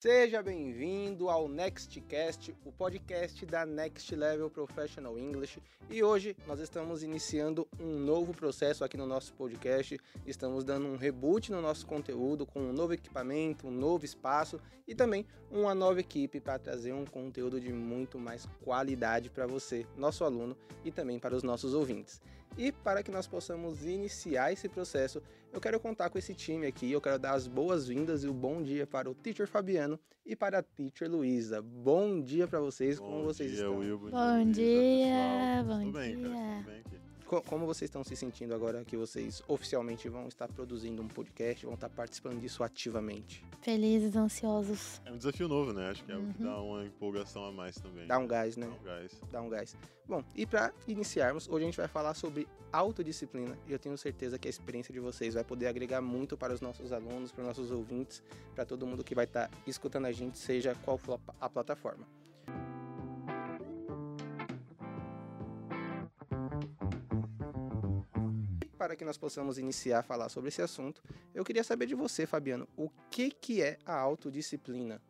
Seja 0.00 0.42
bem-vindo 0.42 1.28
ao 1.28 1.46
Nextcast, 1.46 2.56
o 2.64 2.72
podcast 2.72 3.44
da 3.44 3.66
Next 3.66 4.16
Level 4.16 4.48
Professional 4.48 5.18
English. 5.18 5.60
E 5.90 6.02
hoje 6.02 6.34
nós 6.46 6.58
estamos 6.58 7.02
iniciando 7.02 7.68
um 7.78 7.98
novo 7.98 8.32
processo 8.32 8.82
aqui 8.82 8.96
no 8.96 9.04
nosso 9.04 9.34
podcast. 9.34 10.00
Estamos 10.24 10.64
dando 10.64 10.86
um 10.86 10.96
reboot 10.96 11.52
no 11.52 11.60
nosso 11.60 11.86
conteúdo 11.86 12.46
com 12.46 12.60
um 12.60 12.72
novo 12.72 12.94
equipamento, 12.94 13.66
um 13.66 13.70
novo 13.70 14.06
espaço 14.06 14.58
e 14.88 14.94
também 14.94 15.26
uma 15.50 15.74
nova 15.74 16.00
equipe 16.00 16.40
para 16.40 16.58
trazer 16.58 16.94
um 16.94 17.04
conteúdo 17.04 17.60
de 17.60 17.70
muito 17.70 18.18
mais 18.18 18.48
qualidade 18.64 19.28
para 19.28 19.46
você, 19.46 19.86
nosso 19.98 20.24
aluno, 20.24 20.56
e 20.82 20.90
também 20.90 21.18
para 21.18 21.36
os 21.36 21.42
nossos 21.42 21.74
ouvintes. 21.74 22.22
E 22.58 22.72
para 22.72 23.02
que 23.02 23.10
nós 23.10 23.26
possamos 23.26 23.84
iniciar 23.84 24.52
esse 24.52 24.68
processo, 24.68 25.22
eu 25.52 25.60
quero 25.60 25.80
contar 25.80 26.10
com 26.10 26.18
esse 26.18 26.34
time 26.34 26.66
aqui. 26.66 26.90
Eu 26.90 27.00
quero 27.00 27.18
dar 27.18 27.32
as 27.32 27.46
boas-vindas 27.46 28.22
e 28.24 28.28
o 28.28 28.34
bom 28.34 28.62
dia 28.62 28.86
para 28.86 29.08
o 29.10 29.14
Teacher 29.14 29.46
Fabiano 29.46 29.98
e 30.26 30.36
para 30.36 30.58
a 30.58 30.62
Teacher 30.62 31.10
Luísa. 31.10 31.62
Bom 31.62 32.20
dia 32.20 32.46
para 32.46 32.60
vocês, 32.60 32.98
bom 32.98 33.06
como 33.06 33.24
vocês 33.24 33.50
dia, 33.50 33.60
estão? 33.60 33.78
Will, 33.78 33.98
bom, 33.98 34.10
Bom 34.10 34.44
dia, 34.44 34.52
dia, 34.52 35.64
pessoal. 35.64 35.64
bom 35.64 35.80
Tudo 35.80 35.92
bem, 35.92 36.16
cara? 36.16 36.28
dia. 36.34 36.54
Tudo 36.56 36.64
bem 36.66 36.80
aqui? 36.80 36.99
Co- 37.30 37.40
Como 37.42 37.64
vocês 37.64 37.88
estão 37.88 38.02
se 38.02 38.16
sentindo 38.16 38.52
agora 38.52 38.84
que 38.84 38.96
vocês 38.96 39.40
oficialmente 39.46 40.08
vão 40.08 40.26
estar 40.26 40.48
produzindo 40.48 41.00
um 41.00 41.06
podcast, 41.06 41.64
vão 41.64 41.76
estar 41.76 41.88
participando 41.88 42.40
disso 42.40 42.64
ativamente? 42.64 43.44
Felizes, 43.62 44.16
ansiosos. 44.16 45.00
É 45.04 45.12
um 45.12 45.16
desafio 45.16 45.46
novo, 45.46 45.72
né? 45.72 45.90
Acho 45.90 46.02
que 46.04 46.10
é 46.10 46.16
algo 46.16 46.32
que 46.34 46.42
Uhum. 46.42 46.48
dá 46.50 46.60
uma 46.60 46.84
empolgação 46.84 47.44
a 47.44 47.52
mais 47.52 47.76
também. 47.76 48.04
Dá 48.08 48.18
um 48.18 48.26
gás, 48.26 48.56
né? 48.56 48.66
Dá 48.66 48.72
um 48.72 48.82
gás. 48.84 49.20
Dá 49.30 49.42
um 49.42 49.48
gás. 49.48 49.76
Bom, 50.08 50.24
e 50.34 50.44
para 50.44 50.72
iniciarmos, 50.88 51.48
hoje 51.48 51.62
a 51.62 51.66
gente 51.66 51.76
vai 51.76 51.86
falar 51.86 52.14
sobre 52.14 52.48
autodisciplina 52.72 53.56
e 53.68 53.72
eu 53.72 53.78
tenho 53.78 53.96
certeza 53.96 54.36
que 54.36 54.48
a 54.48 54.50
experiência 54.50 54.92
de 54.92 54.98
vocês 54.98 55.34
vai 55.34 55.44
poder 55.44 55.68
agregar 55.68 56.00
muito 56.00 56.36
para 56.36 56.52
os 56.52 56.60
nossos 56.60 56.92
alunos, 56.92 57.30
para 57.30 57.42
os 57.42 57.46
nossos 57.46 57.70
ouvintes, 57.70 58.24
para 58.56 58.64
todo 58.64 58.84
mundo 58.84 59.04
que 59.04 59.14
vai 59.14 59.24
estar 59.26 59.48
escutando 59.68 60.06
a 60.06 60.12
gente, 60.12 60.36
seja 60.36 60.74
qual 60.84 60.98
for 60.98 61.20
a 61.40 61.48
plataforma. 61.48 62.08
Para 68.80 68.96
que 68.96 69.04
nós 69.04 69.18
possamos 69.18 69.58
iniciar 69.58 69.98
a 69.98 70.02
falar 70.02 70.30
sobre 70.30 70.48
esse 70.48 70.62
assunto, 70.62 71.02
eu 71.34 71.44
queria 71.44 71.62
saber 71.62 71.84
de 71.84 71.94
você, 71.94 72.24
Fabiano, 72.24 72.66
o 72.78 72.88
que, 73.10 73.30
que 73.30 73.60
é 73.60 73.78
a 73.84 73.94
autodisciplina? 73.94 75.02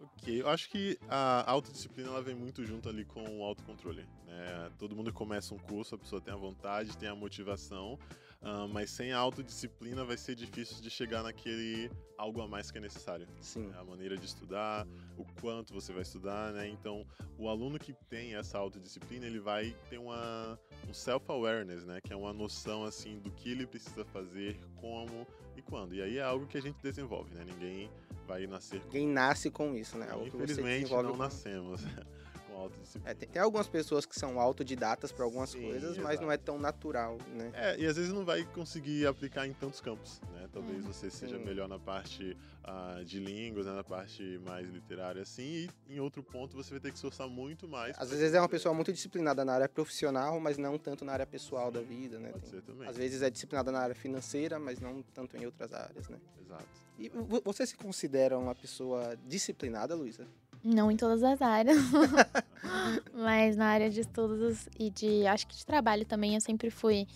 Ok, 0.00 0.40
eu 0.40 0.48
acho 0.48 0.70
que 0.70 0.96
a 1.08 1.50
autodisciplina 1.50 2.10
ela 2.10 2.22
vem 2.22 2.36
muito 2.36 2.64
junto 2.64 2.88
ali 2.88 3.04
com 3.04 3.24
o 3.40 3.42
autocontrole. 3.42 4.06
Né? 4.24 4.70
Todo 4.78 4.94
mundo 4.94 5.12
começa 5.12 5.52
um 5.52 5.58
curso, 5.58 5.96
a 5.96 5.98
pessoa 5.98 6.20
tem 6.20 6.32
a 6.32 6.36
vontade, 6.36 6.96
tem 6.96 7.08
a 7.08 7.14
motivação, 7.16 7.98
ah, 8.42 8.66
mas 8.66 8.90
sem 8.90 9.12
a 9.12 9.18
autodisciplina 9.18 10.04
vai 10.04 10.16
ser 10.16 10.34
difícil 10.34 10.82
de 10.82 10.90
chegar 10.90 11.22
naquele 11.22 11.90
algo 12.18 12.40
a 12.42 12.48
mais 12.48 12.70
que 12.70 12.78
é 12.78 12.80
necessário. 12.80 13.26
Sim. 13.40 13.68
né? 13.68 13.76
A 13.78 13.84
maneira 13.84 14.16
de 14.16 14.26
estudar, 14.26 14.86
o 15.16 15.24
quanto 15.40 15.72
você 15.72 15.92
vai 15.92 16.02
estudar, 16.02 16.52
né? 16.52 16.68
Então, 16.68 17.06
o 17.38 17.48
aluno 17.48 17.78
que 17.78 17.92
tem 18.08 18.34
essa 18.34 18.58
autodisciplina, 18.58 19.26
ele 19.26 19.40
vai 19.40 19.76
ter 19.88 19.98
uma, 19.98 20.58
um 20.88 20.92
self-awareness, 20.92 21.84
né? 21.84 22.00
Que 22.02 22.12
é 22.12 22.16
uma 22.16 22.32
noção, 22.32 22.84
assim, 22.84 23.18
do 23.20 23.30
que 23.30 23.50
ele 23.50 23.66
precisa 23.66 24.04
fazer, 24.04 24.58
como 24.76 25.26
e 25.56 25.62
quando. 25.62 25.94
E 25.94 26.02
aí 26.02 26.18
é 26.18 26.22
algo 26.22 26.46
que 26.46 26.58
a 26.58 26.62
gente 26.62 26.80
desenvolve, 26.82 27.34
né? 27.34 27.44
Ninguém 27.44 27.90
vai 28.26 28.46
nascer 28.46 28.80
com 28.80 28.86
Ninguém 28.86 29.08
nasce 29.08 29.50
com 29.50 29.74
isso, 29.76 29.96
né? 29.98 30.08
Algo 30.10 30.24
você 30.30 30.36
Infelizmente, 30.36 30.90
não 30.92 31.12
com- 31.12 31.16
nascemos 31.16 31.80
com 32.52 32.60
autodisciplina. 32.60 33.10
É, 33.10 33.14
tem, 33.14 33.28
tem 33.28 33.42
algumas 33.42 33.66
pessoas 33.68 34.04
que 34.06 34.14
são 34.18 34.38
autodidatas 34.38 35.10
para 35.10 35.24
algumas 35.24 35.50
Sim, 35.50 35.62
coisas, 35.62 35.96
mas 35.98 36.12
exato. 36.12 36.22
não 36.24 36.32
é 36.32 36.36
tão 36.36 36.58
natural, 36.58 37.18
né? 37.34 37.50
É, 37.54 37.78
e 37.80 37.86
às 37.86 37.96
vezes 37.96 38.12
não 38.12 38.24
vai 38.24 38.44
conseguir 38.44 39.06
aplicar 39.06 39.46
em 39.46 39.52
tantos 39.52 39.80
campos, 39.80 40.20
né? 40.32 40.48
Talvez 40.52 40.84
Uhum. 40.84 40.92
você 40.92 41.10
seja 41.10 41.38
Sim. 41.38 41.44
melhor 41.44 41.68
na 41.68 41.78
parte 41.78 42.36
ah, 42.64 43.02
de 43.04 43.18
línguas, 43.18 43.66
né? 43.66 43.72
na 43.72 43.82
parte 43.84 44.38
mais 44.46 44.68
literária, 44.68 45.22
assim, 45.22 45.68
e 45.88 45.94
em 45.96 46.00
outro 46.00 46.22
ponto 46.22 46.56
você 46.56 46.70
vai 46.70 46.80
ter 46.80 46.90
que 46.90 46.96
esforçar 46.96 47.26
muito 47.28 47.66
mais. 47.66 47.96
Às 47.98 48.10
vezes 48.10 48.34
é 48.34 48.40
uma 48.40 48.48
pessoa 48.48 48.74
muito 48.74 48.92
disciplinada 48.92 49.44
na 49.44 49.54
área 49.54 49.68
profissional, 49.68 50.38
mas 50.38 50.58
não 50.58 50.78
tanto 50.78 51.04
na 51.04 51.12
área 51.12 51.26
pessoal 51.26 51.70
da 51.70 51.80
vida, 51.80 52.18
né? 52.18 52.30
Pode 52.30 52.42
Tem- 52.42 52.50
ser 52.50 52.62
também. 52.62 52.88
às 52.88 52.96
vezes 52.96 53.22
é 53.22 53.30
disciplinada 53.30 53.72
na 53.72 53.80
área 53.80 53.94
financeira, 53.94 54.58
mas 54.58 54.78
não 54.78 55.02
tanto 55.02 55.36
em 55.36 55.44
outras 55.46 55.72
áreas, 55.72 56.08
né? 56.08 56.18
Exato. 56.40 56.64
E 56.98 57.08
vo- 57.08 57.40
você 57.44 57.66
se 57.66 57.74
considera 57.76 58.38
uma 58.38 58.54
pessoa 58.54 59.16
disciplinada, 59.26 59.94
Luísa? 59.94 60.26
Não 60.64 60.90
em 60.90 60.96
todas 60.96 61.22
as 61.24 61.42
áreas, 61.42 61.76
mas 63.14 63.56
na 63.56 63.66
área 63.66 63.90
de 63.90 64.00
estudos 64.00 64.68
e 64.78 64.90
de, 64.90 65.26
acho 65.26 65.46
que 65.46 65.56
de 65.56 65.66
trabalho 65.66 66.04
também, 66.04 66.34
eu 66.34 66.40
sempre 66.40 66.70
fui, 66.70 67.06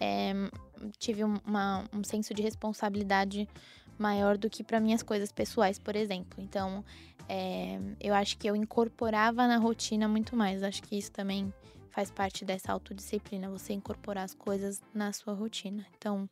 é, 0.00 0.32
tive 0.98 1.24
um- 1.24 1.38
uma, 1.46 1.84
um 1.92 2.02
senso 2.02 2.32
de 2.32 2.42
responsabilidade 2.42 3.48
maior 3.98 4.36
do 4.38 4.48
que 4.48 4.64
para 4.64 4.80
minhas 4.80 5.02
coisas 5.02 5.30
pessoais, 5.30 5.78
por 5.78 5.94
exemplo. 5.94 6.42
Então, 6.42 6.84
é, 7.28 7.78
eu 8.00 8.14
acho 8.14 8.36
que 8.38 8.48
eu 8.48 8.56
incorporava 8.56 9.46
na 9.46 9.56
rotina 9.58 10.08
muito 10.08 10.34
mais. 10.34 10.62
Acho 10.62 10.82
que 10.82 10.96
isso 10.96 11.12
também 11.12 11.52
faz 11.90 12.10
parte 12.10 12.44
dessa 12.44 12.72
autodisciplina, 12.72 13.48
você 13.50 13.72
incorporar 13.72 14.24
as 14.24 14.34
coisas 14.34 14.82
na 14.92 15.12
sua 15.12 15.32
rotina. 15.34 15.86
Então, 15.96 16.28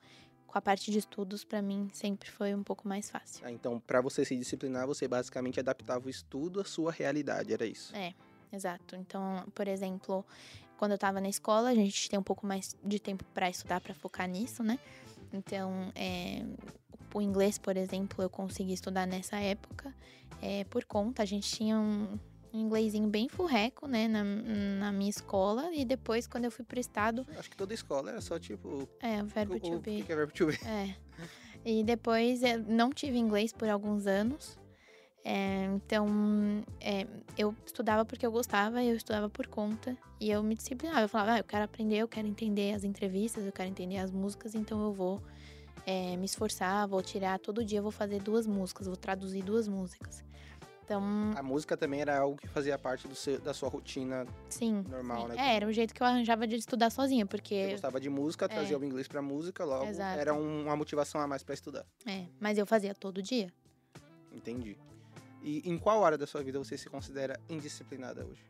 com 0.52 0.58
a 0.58 0.60
parte 0.60 0.90
de 0.90 0.98
estudos, 0.98 1.44
para 1.44 1.62
mim, 1.62 1.88
sempre 1.94 2.30
foi 2.30 2.54
um 2.54 2.62
pouco 2.62 2.86
mais 2.86 3.08
fácil. 3.08 3.42
Ah, 3.42 3.50
então, 3.50 3.80
para 3.80 4.02
você 4.02 4.22
se 4.22 4.36
disciplinar, 4.36 4.86
você 4.86 5.08
basicamente 5.08 5.58
adaptava 5.58 6.06
o 6.06 6.10
estudo 6.10 6.60
à 6.60 6.64
sua 6.64 6.92
realidade, 6.92 7.54
era 7.54 7.64
isso? 7.64 7.96
É, 7.96 8.12
exato. 8.52 8.94
Então, 8.94 9.46
por 9.54 9.66
exemplo, 9.66 10.22
quando 10.76 10.92
eu 10.92 10.98
tava 10.98 11.22
na 11.22 11.28
escola, 11.30 11.70
a 11.70 11.74
gente 11.74 12.10
tem 12.10 12.18
um 12.18 12.22
pouco 12.22 12.46
mais 12.46 12.76
de 12.84 13.00
tempo 13.00 13.24
para 13.32 13.48
estudar, 13.48 13.80
para 13.80 13.94
focar 13.94 14.28
nisso, 14.28 14.62
né? 14.62 14.78
Então, 15.32 15.90
é, 15.94 16.44
o 17.14 17.22
inglês, 17.22 17.56
por 17.56 17.78
exemplo, 17.78 18.22
eu 18.22 18.28
consegui 18.28 18.74
estudar 18.74 19.06
nessa 19.06 19.38
época 19.38 19.94
é, 20.42 20.64
por 20.64 20.84
conta. 20.84 21.22
A 21.22 21.26
gente 21.26 21.50
tinha 21.50 21.78
um, 21.78 22.18
um 22.52 22.60
inglesinho 22.60 23.08
bem 23.08 23.28
furreco, 23.28 23.86
né, 23.86 24.06
na, 24.08 24.22
na 24.22 24.92
minha 24.92 25.10
escola. 25.10 25.74
E 25.74 25.84
depois, 25.84 26.26
quando 26.26 26.44
eu 26.44 26.50
fui 26.50 26.64
pro 26.64 26.78
estado, 26.78 27.26
Acho 27.38 27.50
que 27.50 27.56
toda 27.56 27.72
escola 27.72 28.10
era 28.10 28.20
só 28.20 28.38
tipo. 28.38 28.88
é, 29.00 29.22
o 29.22 29.26
verbo 29.26 29.54
o, 29.54 29.60
to 29.60 29.72
o 29.74 29.80
be. 29.80 29.96
que 29.96 30.02
que 30.04 30.12
é 30.12 30.16
verbo 30.16 30.32
to 30.32 30.46
be? 30.46 30.58
É. 30.66 30.94
E 31.64 31.84
depois 31.84 32.42
eu 32.42 32.58
não 32.64 32.90
tive 32.90 33.18
inglês 33.18 33.52
por 33.52 33.68
alguns 33.68 34.06
anos. 34.06 34.58
É, 35.24 35.66
então, 35.66 36.08
é, 36.80 37.06
eu 37.38 37.54
estudava 37.64 38.04
porque 38.04 38.26
eu 38.26 38.32
gostava, 38.32 38.82
eu 38.82 38.96
estudava 38.96 39.30
por 39.30 39.46
conta. 39.46 39.96
E 40.20 40.30
eu 40.30 40.42
me 40.42 40.54
disciplinava. 40.54 41.02
Eu 41.02 41.08
falava, 41.08 41.32
ah, 41.34 41.38
eu 41.38 41.44
quero 41.44 41.64
aprender, 41.64 41.98
eu 41.98 42.08
quero 42.08 42.26
entender 42.26 42.74
as 42.74 42.82
entrevistas, 42.84 43.44
eu 43.44 43.52
quero 43.52 43.70
entender 43.70 43.98
as 43.98 44.10
músicas, 44.10 44.54
então 44.54 44.82
eu 44.82 44.92
vou 44.92 45.22
é, 45.86 46.16
me 46.16 46.26
esforçar, 46.26 46.86
vou 46.88 47.02
tirar 47.02 47.38
todo 47.38 47.64
dia, 47.64 47.80
vou 47.80 47.92
fazer 47.92 48.20
duas 48.20 48.46
músicas, 48.46 48.86
vou 48.86 48.96
traduzir 48.96 49.42
duas 49.42 49.68
músicas. 49.68 50.24
Então, 50.92 51.32
A 51.36 51.42
música 51.42 51.76
também 51.76 52.00
era 52.00 52.18
algo 52.18 52.36
que 52.36 52.46
fazia 52.48 52.78
parte 52.78 53.08
do 53.08 53.14
seu- 53.14 53.40
da 53.40 53.54
sua 53.54 53.68
rotina 53.68 54.26
sim. 54.50 54.84
normal, 54.88 55.22
sim. 55.22 55.28
né? 55.28 55.34
É, 55.38 55.56
era 55.56 55.66
um 55.66 55.72
jeito 55.72 55.94
que 55.94 56.02
eu 56.02 56.06
arranjava 56.06 56.46
de 56.46 56.56
estudar 56.56 56.90
sozinha, 56.90 57.24
Você 57.24 57.28
porque. 57.30 57.70
gostava 57.70 57.98
de 58.00 58.10
música, 58.10 58.48
trazia 58.48 58.78
o 58.78 58.84
inglês 58.84 59.08
pra 59.08 59.22
música, 59.22 59.64
logo 59.64 59.86
Exato. 59.86 60.18
era 60.20 60.34
um- 60.34 60.64
uma 60.64 60.76
motivação 60.76 61.20
a 61.20 61.26
mais 61.26 61.42
para 61.42 61.54
estudar. 61.54 61.86
É, 62.06 62.26
mas 62.38 62.58
eu 62.58 62.66
fazia 62.66 62.94
todo 62.94 63.22
dia. 63.22 63.50
Entendi. 64.32 64.76
E 65.42 65.68
em 65.68 65.78
qual 65.78 66.04
área 66.04 66.18
da 66.18 66.26
sua 66.26 66.42
vida 66.42 66.58
você 66.58 66.76
se 66.76 66.88
considera 66.88 67.38
indisciplinada 67.48 68.24
hoje? 68.24 68.42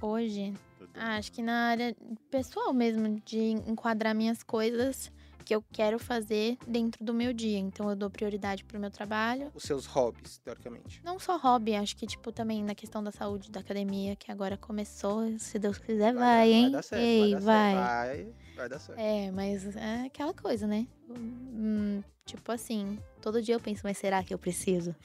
Hoje. 0.00 0.52
Ah, 0.94 1.16
acho 1.16 1.32
que 1.32 1.42
na 1.42 1.68
área 1.70 1.96
pessoal 2.30 2.72
mesmo, 2.74 3.20
de 3.24 3.38
enquadrar 3.40 4.14
minhas 4.14 4.42
coisas 4.42 5.10
que 5.46 5.54
eu 5.54 5.62
quero 5.72 5.96
fazer 5.96 6.58
dentro 6.66 7.04
do 7.04 7.14
meu 7.14 7.32
dia. 7.32 7.56
Então 7.56 7.88
eu 7.88 7.94
dou 7.94 8.10
prioridade 8.10 8.64
pro 8.64 8.80
meu 8.80 8.90
trabalho. 8.90 9.52
Os 9.54 9.62
seus 9.62 9.86
hobbies, 9.86 10.38
teoricamente. 10.38 11.00
Não 11.04 11.20
só 11.20 11.38
hobby, 11.38 11.76
acho 11.76 11.96
que, 11.96 12.04
tipo, 12.04 12.32
também 12.32 12.64
na 12.64 12.74
questão 12.74 13.02
da 13.02 13.12
saúde 13.12 13.48
da 13.48 13.60
academia, 13.60 14.16
que 14.16 14.32
agora 14.32 14.56
começou. 14.56 15.38
Se 15.38 15.56
Deus 15.56 15.78
quiser, 15.78 16.12
vai, 16.12 16.52
hein? 16.52 16.62
Vai 16.62 16.72
dar 16.72 16.82
certo, 16.82 17.00
Ei, 17.00 17.20
vai, 17.20 17.30
dar 17.30 17.40
vai. 17.40 17.74
certo. 17.74 17.76
Vai, 17.76 18.34
vai 18.56 18.68
dar 18.68 18.78
certo. 18.80 18.98
É, 18.98 19.30
mas 19.30 19.76
é 19.76 20.06
aquela 20.06 20.34
coisa, 20.34 20.66
né? 20.66 20.84
Hum, 21.08 22.02
tipo 22.24 22.50
assim, 22.50 22.98
todo 23.22 23.40
dia 23.40 23.54
eu 23.54 23.60
penso, 23.60 23.82
mas 23.84 23.96
será 23.96 24.24
que 24.24 24.34
eu 24.34 24.38
preciso? 24.38 24.96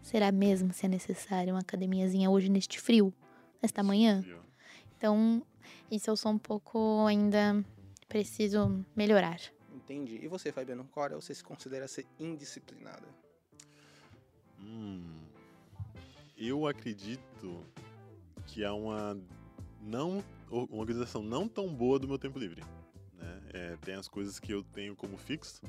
Será 0.00 0.30
mesmo 0.30 0.72
se 0.72 0.86
é 0.86 0.88
necessário 0.88 1.52
uma 1.52 1.60
academiazinha 1.60 2.30
hoje 2.30 2.48
neste 2.48 2.80
frio? 2.80 3.12
Nesta 3.60 3.82
manhã? 3.82 4.24
Então, 4.96 5.42
isso 5.90 6.08
eu 6.08 6.16
sou 6.16 6.30
um 6.30 6.38
pouco 6.38 7.04
ainda 7.06 7.64
preciso 8.08 8.84
melhorar. 8.94 9.40
Entendi. 9.90 10.20
E 10.22 10.28
você, 10.28 10.52
Fabiano, 10.52 10.88
qual 10.92 11.02
área 11.02 11.16
você 11.16 11.34
se 11.34 11.42
considera 11.42 11.88
ser 11.88 12.06
indisciplinada? 12.16 13.08
Hum, 14.60 15.26
eu 16.38 16.64
acredito 16.64 17.66
que 18.46 18.62
é 18.62 18.70
uma 18.70 19.20
não 19.80 20.22
uma 20.48 20.78
organização 20.78 21.24
não 21.24 21.48
tão 21.48 21.74
boa 21.74 21.98
do 21.98 22.06
meu 22.06 22.18
tempo 22.18 22.38
livre. 22.38 22.62
Né? 23.14 23.42
É, 23.52 23.76
tem 23.78 23.94
as 23.94 24.06
coisas 24.06 24.38
que 24.38 24.52
eu 24.52 24.62
tenho 24.62 24.94
como 24.94 25.16
fixo, 25.16 25.60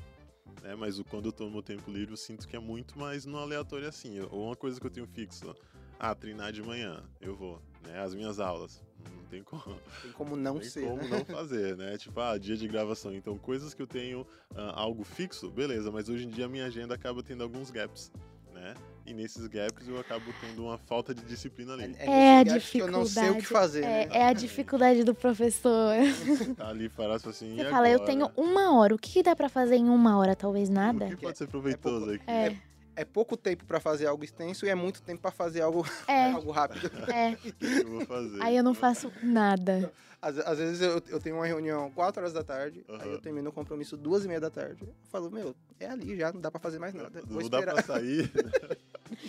né? 0.62 0.76
mas 0.76 1.00
quando 1.02 1.26
eu 1.26 1.32
tô 1.32 1.46
no 1.46 1.50
meu 1.50 1.62
tempo 1.62 1.90
livre 1.90 2.12
eu 2.12 2.16
sinto 2.16 2.46
que 2.46 2.54
é 2.54 2.60
muito 2.60 2.96
mais 2.96 3.26
no 3.26 3.38
aleatório 3.38 3.88
assim. 3.88 4.20
Ou 4.30 4.46
uma 4.46 4.56
coisa 4.56 4.80
que 4.80 4.86
eu 4.86 4.90
tenho 4.90 5.06
fixo, 5.08 5.52
ah, 5.98 6.14
treinar 6.14 6.52
de 6.52 6.62
manhã, 6.62 7.02
eu 7.20 7.34
vou. 7.34 7.60
Né? 7.82 7.98
As 7.98 8.14
minhas 8.14 8.38
aulas, 8.38 8.80
tem 9.32 9.42
como. 9.42 9.80
Tem 10.02 10.12
como 10.12 10.36
não 10.36 10.58
tem 10.58 10.68
ser, 10.68 10.82
como 10.82 11.02
né? 11.02 11.08
não 11.08 11.24
fazer, 11.24 11.74
né? 11.76 11.96
Tipo, 11.96 12.20
ah, 12.20 12.36
dia 12.36 12.54
de 12.54 12.68
gravação. 12.68 13.14
Então, 13.14 13.38
coisas 13.38 13.72
que 13.72 13.80
eu 13.80 13.86
tenho 13.86 14.26
ah, 14.54 14.72
algo 14.76 15.02
fixo, 15.02 15.50
beleza, 15.50 15.90
mas 15.90 16.10
hoje 16.10 16.26
em 16.26 16.28
dia 16.28 16.44
a 16.44 16.48
minha 16.48 16.66
agenda 16.66 16.94
acaba 16.94 17.22
tendo 17.22 17.42
alguns 17.42 17.70
gaps, 17.70 18.12
né? 18.52 18.74
E 19.06 19.14
nesses 19.14 19.46
gaps 19.46 19.88
eu 19.88 19.98
acabo 19.98 20.26
tendo 20.40 20.64
uma 20.64 20.76
falta 20.76 21.14
de 21.14 21.22
disciplina 21.22 21.72
ali. 21.72 21.96
É, 21.98 22.40
a 22.40 22.44
nesse 22.44 22.44
gap 22.44 22.58
dificuldade. 22.58 22.70
que 22.70 22.80
eu 22.80 22.90
não 22.90 23.06
sei 23.06 23.30
o 23.30 23.36
que 23.36 23.46
fazer, 23.46 23.84
é, 23.84 24.06
né? 24.06 24.08
é 24.10 24.26
a 24.26 24.32
dificuldade 24.34 25.02
do 25.02 25.14
professor. 25.14 25.94
Tá 26.56 26.68
ali 26.68 26.88
parado 26.90 27.28
assim. 27.30 27.56
Você 27.56 27.62
e 27.62 27.70
fala, 27.70 27.88
eu 27.88 27.94
agora? 27.96 28.10
tenho 28.10 28.30
uma 28.36 28.78
hora. 28.78 28.94
O 28.94 28.98
que, 28.98 29.10
que 29.10 29.22
dá 29.22 29.34
pra 29.34 29.48
fazer 29.48 29.76
em 29.76 29.88
uma 29.88 30.18
hora? 30.18 30.36
Talvez 30.36 30.68
O 30.68 30.72
nada. 30.72 31.06
que 31.08 31.16
pode 31.16 31.38
ser 31.38 31.48
proveitoso 31.48 32.10
aqui? 32.10 32.30
É, 32.30 32.54
É 32.94 33.04
pouco 33.04 33.36
tempo 33.36 33.64
pra 33.64 33.80
fazer 33.80 34.06
algo 34.06 34.22
extenso 34.22 34.66
e 34.66 34.68
é 34.68 34.74
muito 34.74 35.02
tempo 35.02 35.22
pra 35.22 35.30
fazer 35.30 35.62
algo, 35.62 35.86
é, 36.06 36.30
algo 36.32 36.50
rápido. 36.50 36.90
é. 37.10 37.36
Eu 37.82 37.88
vou 37.90 38.04
fazer? 38.06 38.42
Aí 38.42 38.56
eu 38.56 38.62
não 38.62 38.74
faço 38.74 39.10
nada. 39.22 39.90
Às, 40.20 40.38
às 40.38 40.56
vezes 40.58 40.80
eu, 40.80 41.02
eu 41.08 41.18
tenho 41.18 41.34
uma 41.34 41.46
reunião 41.46 41.90
4 41.90 42.20
horas 42.22 42.32
da 42.32 42.44
tarde, 42.44 42.84
aí 42.88 42.94
Aham. 42.94 43.06
eu 43.06 43.20
termino 43.20 43.50
o 43.50 43.52
compromisso 43.52 43.96
duas 43.96 44.24
e 44.24 44.28
meia 44.28 44.38
da 44.38 44.50
tarde. 44.50 44.78
Eu 44.82 44.94
falo, 45.10 45.28
meu, 45.28 45.52
é 45.80 45.86
ali 45.88 46.16
já, 46.16 46.32
não 46.32 46.40
dá 46.40 46.48
pra 46.48 46.60
fazer 46.60 46.78
mais 46.78 46.94
nada. 46.94 47.20
Vou 47.26 47.40
Não 47.42 47.48
dá 47.48 47.58
esperar. 47.58 47.74
pra 47.74 47.82
sair. 47.82 48.30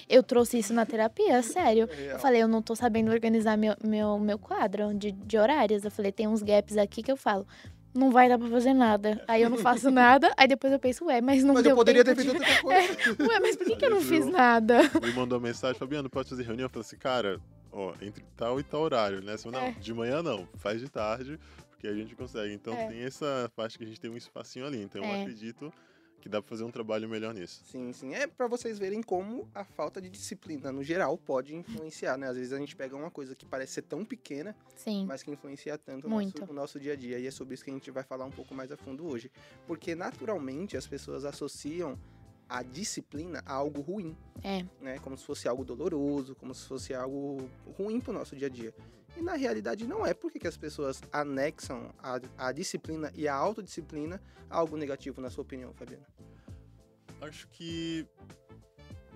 Eu 0.07 0.23
trouxe 0.23 0.59
isso 0.59 0.73
na 0.73 0.85
terapia, 0.85 1.41
sério. 1.41 1.87
Real. 1.91 2.11
Eu 2.11 2.19
falei, 2.19 2.41
eu 2.41 2.47
não 2.47 2.61
tô 2.61 2.73
sabendo 2.75 3.11
organizar 3.11 3.57
meu, 3.57 3.75
meu, 3.83 4.17
meu 4.17 4.39
quadro 4.39 4.93
de, 4.93 5.11
de 5.11 5.37
horários. 5.37 5.83
Eu 5.83 5.91
falei, 5.91 6.09
tem 6.11 6.25
uns 6.27 6.41
gaps 6.41 6.77
aqui 6.77 7.03
que 7.03 7.11
eu 7.11 7.17
falo, 7.17 7.45
não 7.93 8.11
vai 8.11 8.27
dar 8.29 8.37
pra 8.39 8.47
fazer 8.47 8.73
nada. 8.73 9.23
Aí 9.27 9.41
eu 9.41 9.49
não 9.49 9.57
faço 9.57 9.89
nada, 9.91 10.33
aí 10.37 10.47
depois 10.47 10.71
eu 10.73 10.79
penso, 10.79 11.05
ué, 11.05 11.21
mas 11.21 11.43
não 11.43 11.53
Mas 11.53 11.63
deu 11.63 11.71
eu 11.71 11.75
poderia 11.75 12.03
ter 12.03 12.15
feito 12.15 12.31
de... 12.31 12.37
outra 12.37 12.55
coisa. 12.61 13.23
Ué, 13.31 13.39
mas 13.39 13.55
por 13.55 13.65
que, 13.67 13.75
que 13.75 13.85
eu 13.85 13.89
não 13.91 13.97
Aí 13.97 14.03
fiz 14.03 14.25
nada? 14.25 14.81
Me 15.01 15.13
mandou 15.13 15.37
uma 15.37 15.47
mensagem, 15.47 15.77
Fabiano, 15.77 16.09
pode 16.09 16.29
fazer 16.29 16.43
reunião? 16.43 16.65
Eu 16.65 16.69
falei 16.69 16.85
assim, 16.85 16.97
cara, 16.97 17.39
ó, 17.71 17.93
entre 18.01 18.23
tal 18.35 18.59
e 18.59 18.63
tal 18.63 18.81
horário, 18.81 19.21
né? 19.21 19.37
Falou, 19.37 19.59
não, 19.59 19.67
É. 19.67 19.71
de 19.71 19.93
manhã 19.93 20.21
não, 20.23 20.47
faz 20.57 20.79
de 20.81 20.89
tarde, 20.89 21.39
porque 21.69 21.87
a 21.87 21.93
gente 21.93 22.15
consegue. 22.15 22.53
Então 22.53 22.73
É. 22.73 22.87
tem 22.87 23.01
essa 23.03 23.51
parte 23.55 23.77
que 23.77 23.83
a 23.83 23.87
gente 23.87 23.99
tem 23.99 24.09
um 24.09 24.17
espacinho 24.17 24.65
ali. 24.65 24.81
Então 24.81 25.03
eu 25.03 25.09
É. 25.09 25.21
acredito 25.21 25.71
que 26.23 26.29
dá 26.29 26.41
pra 26.41 26.49
fazer 26.49 26.63
um 26.63 26.71
trabalho 26.71 27.09
melhor 27.09 27.33
nisso. 27.33 27.61
Sim, 27.65 27.91
sim. 27.91 28.13
É 28.13 28.25
pra 28.25 28.47
vocês 28.47 28.79
verem 28.79 29.03
como 29.03 29.45
a 29.53 29.65
falta 29.65 30.01
de 30.01 30.09
disciplina, 30.09 30.71
no 30.71 30.81
geral, 30.81 31.17
pode 31.17 31.53
influenciar, 31.53 32.17
né? 32.17 32.29
Às 32.29 32.37
vezes 32.37 32.53
a 32.53 32.57
gente 32.57 32.77
pega 32.77 32.95
uma 32.95 33.11
coisa 33.11 33.35
que 33.35 33.45
parece 33.45 33.73
ser 33.73 33.81
tão 33.81 34.05
pequena, 34.05 34.55
Sim, 34.73 35.05
mas 35.05 35.21
que 35.21 35.29
influencia 35.29 35.77
tanto 35.77 36.07
o 36.07 36.09
nosso, 36.09 36.33
o 36.47 36.53
nosso 36.53 36.79
dia 36.79 36.93
a 36.93 36.95
dia. 36.95 37.19
E 37.19 37.27
é 37.27 37.31
sobre 37.31 37.55
isso 37.55 37.63
que 37.65 37.69
a 37.69 37.73
gente 37.73 37.91
vai 37.91 38.03
falar 38.03 38.23
um 38.23 38.31
pouco 38.31 38.55
mais 38.55 38.71
a 38.71 38.77
fundo 38.77 39.05
hoje. 39.05 39.29
Porque, 39.67 39.95
naturalmente, 39.95 40.77
as 40.77 40.87
pessoas 40.87 41.25
associam 41.25 41.99
a 42.47 42.63
disciplina 42.63 43.43
a 43.45 43.55
algo 43.55 43.81
ruim, 43.81 44.15
é. 44.41 44.65
né? 44.79 44.99
Como 44.99 45.17
se 45.17 45.25
fosse 45.25 45.49
algo 45.49 45.65
doloroso, 45.65 46.35
como 46.35 46.55
se 46.55 46.65
fosse 46.65 46.93
algo 46.93 47.49
ruim 47.77 47.99
pro 47.99 48.13
nosso 48.13 48.33
dia 48.33 48.47
a 48.47 48.49
dia. 48.49 48.73
E 49.15 49.21
na 49.21 49.35
realidade 49.35 49.85
não 49.85 50.05
é. 50.05 50.13
Por 50.13 50.31
que, 50.31 50.47
as 50.47 50.57
pessoas 50.57 51.01
anexam 51.11 51.93
a, 51.99 52.19
a 52.37 52.51
disciplina 52.51 53.11
e 53.15 53.27
a 53.27 53.35
autodisciplina 53.35 54.21
a 54.49 54.57
algo 54.57 54.75
negativo, 54.77 55.21
na 55.21 55.29
sua 55.29 55.43
opinião, 55.43 55.73
Fabiano? 55.73 56.05
Acho 57.21 57.47
que 57.49 58.05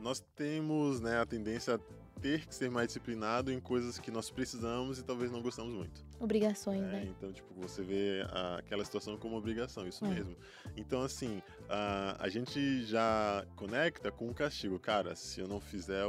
nós 0.02 0.20
temos 0.36 1.02
né, 1.02 1.20
a 1.20 1.26
tendência 1.26 1.76
a 1.76 1.80
ter 2.22 2.46
que 2.48 2.56
ser 2.56 2.70
mais 2.72 2.88
disciplinado 2.88 3.52
em 3.52 3.60
coisas 3.60 4.00
que 4.00 4.10
nós 4.10 4.30
precisamos 4.32 4.98
e 4.98 5.04
talvez 5.04 5.30
não 5.32 5.42
gostamos 5.42 5.74
muito. 5.74 6.04
Obrigações, 6.20 6.82
né? 6.82 6.92
né? 7.04 7.06
Então, 7.16 7.32
tipo, 7.32 7.54
você 7.56 7.84
vê 7.84 8.26
a- 8.32 8.58
aquela 8.58 8.84
situação 8.86 9.18
como 9.18 9.36
obrigação, 9.36 9.88
isso 9.88 10.04
É. 10.06 10.10
mesmo. 10.10 10.36
Então, 10.76 11.02
assim, 11.04 11.42
a, 11.70 12.16
a 12.24 12.30
gente 12.30 12.84
já 12.86 13.46
conecta 13.56 14.12
com 14.12 14.30
o 14.30 14.34
castigo. 14.34 14.80
Cara, 14.80 15.16
se 15.16 15.40
eu 15.42 15.48
não 15.48 15.60
fizer, 15.60 16.08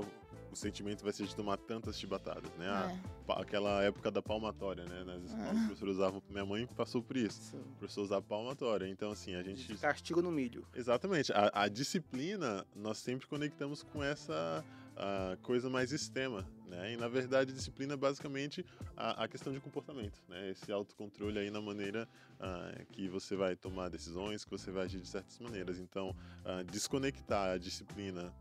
o, 0.52 0.56
sentimento 0.56 1.02
vai 1.02 1.12
ser 1.12 1.26
de 1.26 1.34
tomar 1.34 1.56
tantas 1.56 1.98
chibatadas, 1.98 2.50
né? 2.56 2.68
A- 2.68 2.92
É. 2.92 3.00
pa- 3.26 3.40
aquela 3.40 3.82
época 3.82 4.10
da 4.10 4.22
palmatória, 4.22 4.84
né? 4.86 5.04
Nas 5.04 5.22
escolas, 5.24 5.48
Ah. 5.48 5.52
o 5.62 5.66
professor 5.66 5.88
usava... 5.88 6.22
Minha 6.30 6.44
mãe 6.46 6.66
passou 6.66 7.02
por 7.02 7.16
isso. 7.16 7.40
Sim. 7.42 7.58
O 7.60 7.78
professor 7.78 8.02
usava 8.02 8.22
palmatória. 8.22 8.86
Então, 8.88 9.10
assim, 9.10 9.34
a 9.34 9.42
gente... 9.42 9.76
Castigo 9.78 10.22
no 10.22 10.30
milho. 10.30 10.66
Exatamente. 10.74 11.32
A, 11.32 11.50
a 11.54 11.68
disciplina, 11.68 12.64
nós 12.74 12.98
sempre 12.98 13.26
conectamos 13.26 13.82
com 13.82 14.02
essa 14.02 14.64
a, 14.96 15.36
coisa 15.42 15.70
mais 15.70 15.92
extrema, 15.92 16.44
né? 16.66 16.92
E, 16.92 16.96
na 16.96 17.06
verdade, 17.08 17.52
disciplina 17.52 17.94
é 17.94 17.96
basicamente 17.96 18.64
a, 18.96 19.24
a 19.24 19.28
questão 19.28 19.52
de 19.52 19.60
comportamento, 19.60 20.20
né? 20.28 20.50
Esse 20.50 20.72
autocontrole 20.72 21.38
aí 21.38 21.50
na 21.50 21.60
maneira 21.60 22.08
ah, 22.40 22.72
que 22.90 23.08
você 23.08 23.36
vai 23.36 23.54
tomar 23.54 23.88
decisões, 23.90 24.44
que 24.44 24.50
você 24.50 24.70
vai 24.72 24.84
agir 24.86 25.00
de 25.00 25.06
certas 25.08 25.38
maneiras. 25.38 25.78
Então, 25.78 26.16
ah, 26.44 26.62
desconectar 26.64 27.50
a 27.52 27.58
disciplina 27.58 28.32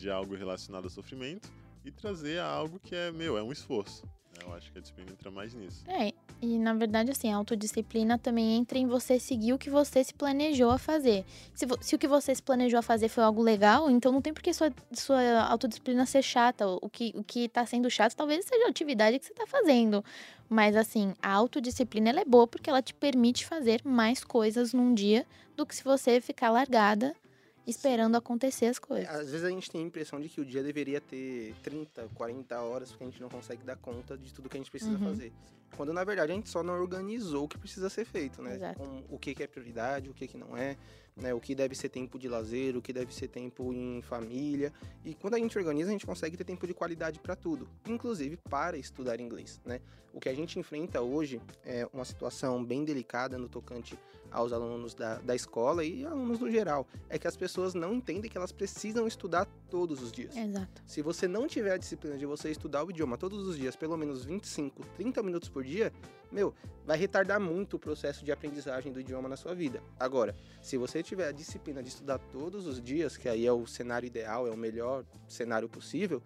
de 0.00 0.10
algo 0.10 0.34
relacionado 0.34 0.84
ao 0.84 0.90
sofrimento 0.90 1.50
e 1.84 1.90
trazer 1.90 2.38
a 2.40 2.46
algo 2.46 2.80
que 2.80 2.94
é, 2.94 3.12
meu, 3.12 3.36
é 3.36 3.42
um 3.42 3.52
esforço. 3.52 4.04
né? 4.36 4.44
Eu 4.46 4.54
acho 4.54 4.72
que 4.72 4.78
a 4.78 4.80
disciplina 4.80 5.10
entra 5.12 5.30
mais 5.30 5.54
nisso. 5.54 5.84
É, 5.88 6.12
e 6.40 6.58
na 6.58 6.72
verdade, 6.74 7.10
assim, 7.10 7.32
a 7.32 7.36
autodisciplina 7.36 8.18
também 8.18 8.56
entra 8.56 8.78
em 8.78 8.86
você 8.86 9.18
seguir 9.18 9.52
o 9.52 9.58
que 9.58 9.68
você 9.68 10.02
se 10.02 10.14
planejou 10.14 10.70
a 10.70 10.78
fazer. 10.78 11.24
Se, 11.54 11.66
se 11.80 11.94
o 11.94 11.98
que 11.98 12.08
você 12.08 12.34
se 12.34 12.42
planejou 12.42 12.78
a 12.78 12.82
fazer 12.82 13.08
foi 13.08 13.22
algo 13.22 13.42
legal, 13.42 13.90
então 13.90 14.10
não 14.10 14.22
tem 14.22 14.32
por 14.32 14.42
que 14.42 14.52
sua, 14.52 14.72
sua 14.92 15.42
autodisciplina 15.42 16.06
ser 16.06 16.22
chata. 16.22 16.66
O 16.66 16.88
que, 16.88 17.12
o 17.14 17.22
que 17.22 17.48
tá 17.48 17.64
sendo 17.66 17.90
chato 17.90 18.14
talvez 18.14 18.44
seja 18.44 18.66
a 18.66 18.70
atividade 18.70 19.18
que 19.18 19.26
você 19.26 19.34
tá 19.34 19.46
fazendo. 19.46 20.04
Mas, 20.48 20.74
assim, 20.74 21.14
a 21.22 21.32
autodisciplina 21.32 22.10
ela 22.10 22.20
é 22.20 22.24
boa 22.24 22.46
porque 22.46 22.68
ela 22.68 22.82
te 22.82 22.92
permite 22.92 23.46
fazer 23.46 23.82
mais 23.84 24.24
coisas 24.24 24.72
num 24.72 24.92
dia 24.94 25.26
do 25.56 25.64
que 25.64 25.76
se 25.76 25.84
você 25.84 26.20
ficar 26.20 26.50
largada 26.50 27.14
esperando 27.66 28.16
acontecer 28.16 28.66
as 28.66 28.76
É, 28.76 28.80
coisas. 28.80 29.08
às 29.08 29.30
vezes 29.30 29.44
a 29.44 29.50
gente 29.50 29.70
tem 29.70 29.82
a 29.82 29.86
impressão 29.86 30.20
de 30.20 30.28
que 30.28 30.40
o 30.40 30.44
dia 30.44 30.62
deveria 30.62 31.00
ter 31.00 31.54
30, 31.62 32.08
40 32.14 32.60
horas, 32.60 32.90
porque 32.90 33.04
a 33.04 33.06
gente 33.06 33.20
não 33.20 33.28
consegue 33.28 33.62
dar 33.64 33.76
conta 33.76 34.16
de 34.16 34.32
tudo 34.32 34.48
que 34.48 34.56
a 34.56 34.60
gente 34.60 34.70
precisa 34.70 34.92
Uhum. 34.92 35.04
fazer. 35.04 35.32
Quando 35.76 35.92
na 35.92 36.02
verdade 36.02 36.32
a 36.32 36.34
gente 36.34 36.48
só 36.48 36.62
não 36.62 36.74
organizou 36.80 37.44
o 37.44 37.48
que 37.48 37.56
precisa 37.56 37.88
ser 37.88 38.04
feito, 38.04 38.42
né? 38.42 38.56
Exato. 38.56 38.78
Com 38.80 39.04
o 39.08 39.18
que, 39.18 39.34
que 39.34 39.42
é 39.42 39.46
prioridade, 39.46 40.10
o 40.10 40.14
que, 40.14 40.26
que 40.26 40.36
não 40.36 40.56
é, 40.56 40.76
né? 41.16 41.34
O 41.34 41.40
que 41.40 41.54
deve 41.54 41.74
ser 41.74 41.88
tempo 41.88 42.18
de 42.18 42.28
lazer, 42.28 42.76
o 42.76 42.82
que 42.82 42.92
deve 42.92 43.14
ser 43.14 43.28
tempo 43.28 43.72
em 43.72 44.00
família. 44.02 44.72
E 45.04 45.14
quando 45.14 45.34
a 45.34 45.38
gente 45.38 45.56
organiza, 45.56 45.90
a 45.90 45.92
gente 45.92 46.06
consegue 46.06 46.36
ter 46.36 46.44
tempo 46.44 46.66
de 46.66 46.74
qualidade 46.74 47.20
para 47.20 47.36
tudo, 47.36 47.68
inclusive 47.86 48.36
para 48.36 48.76
estudar 48.76 49.20
inglês, 49.20 49.60
né? 49.64 49.80
O 50.12 50.18
que 50.18 50.28
a 50.28 50.34
gente 50.34 50.58
enfrenta 50.58 51.00
hoje 51.00 51.40
é 51.64 51.88
uma 51.92 52.04
situação 52.04 52.64
bem 52.64 52.84
delicada 52.84 53.38
no 53.38 53.48
tocante 53.48 53.96
aos 54.30 54.52
alunos 54.52 54.94
da, 54.94 55.16
da 55.16 55.34
escola 55.34 55.84
e 55.84 56.04
alunos 56.04 56.40
no 56.40 56.50
geral. 56.50 56.86
É 57.08 57.18
que 57.18 57.26
as 57.26 57.36
pessoas 57.36 57.74
não 57.74 57.94
entendem 57.94 58.30
que 58.30 58.36
elas 58.36 58.52
precisam 58.52 59.06
estudar 59.06 59.46
todos 59.70 60.02
os 60.02 60.10
dias. 60.10 60.36
Exato. 60.36 60.82
Se 60.84 61.00
você 61.00 61.28
não 61.28 61.46
tiver 61.46 61.72
a 61.72 61.76
disciplina 61.76 62.18
de 62.18 62.26
você 62.26 62.50
estudar 62.50 62.84
o 62.84 62.90
idioma 62.90 63.16
todos 63.16 63.46
os 63.46 63.56
dias, 63.56 63.76
pelo 63.76 63.96
menos 63.96 64.24
25, 64.24 64.84
30 64.96 65.22
minutos 65.22 65.48
por 65.48 65.64
dia, 65.64 65.92
meu, 66.30 66.52
vai 66.84 66.98
retardar 66.98 67.40
muito 67.40 67.76
o 67.76 67.78
processo 67.78 68.24
de 68.24 68.32
aprendizagem 68.32 68.92
do 68.92 69.00
idioma 69.00 69.28
na 69.28 69.36
sua 69.36 69.54
vida. 69.54 69.82
Agora, 69.98 70.34
se 70.60 70.76
você 70.76 71.02
tiver 71.02 71.28
a 71.28 71.32
disciplina 71.32 71.82
de 71.82 71.88
estudar 71.88 72.18
todos 72.18 72.66
os 72.66 72.82
dias, 72.82 73.16
que 73.16 73.28
aí 73.28 73.46
é 73.46 73.52
o 73.52 73.66
cenário 73.66 74.06
ideal, 74.06 74.46
é 74.46 74.50
o 74.50 74.56
melhor 74.56 75.04
cenário 75.28 75.68
possível, 75.68 76.22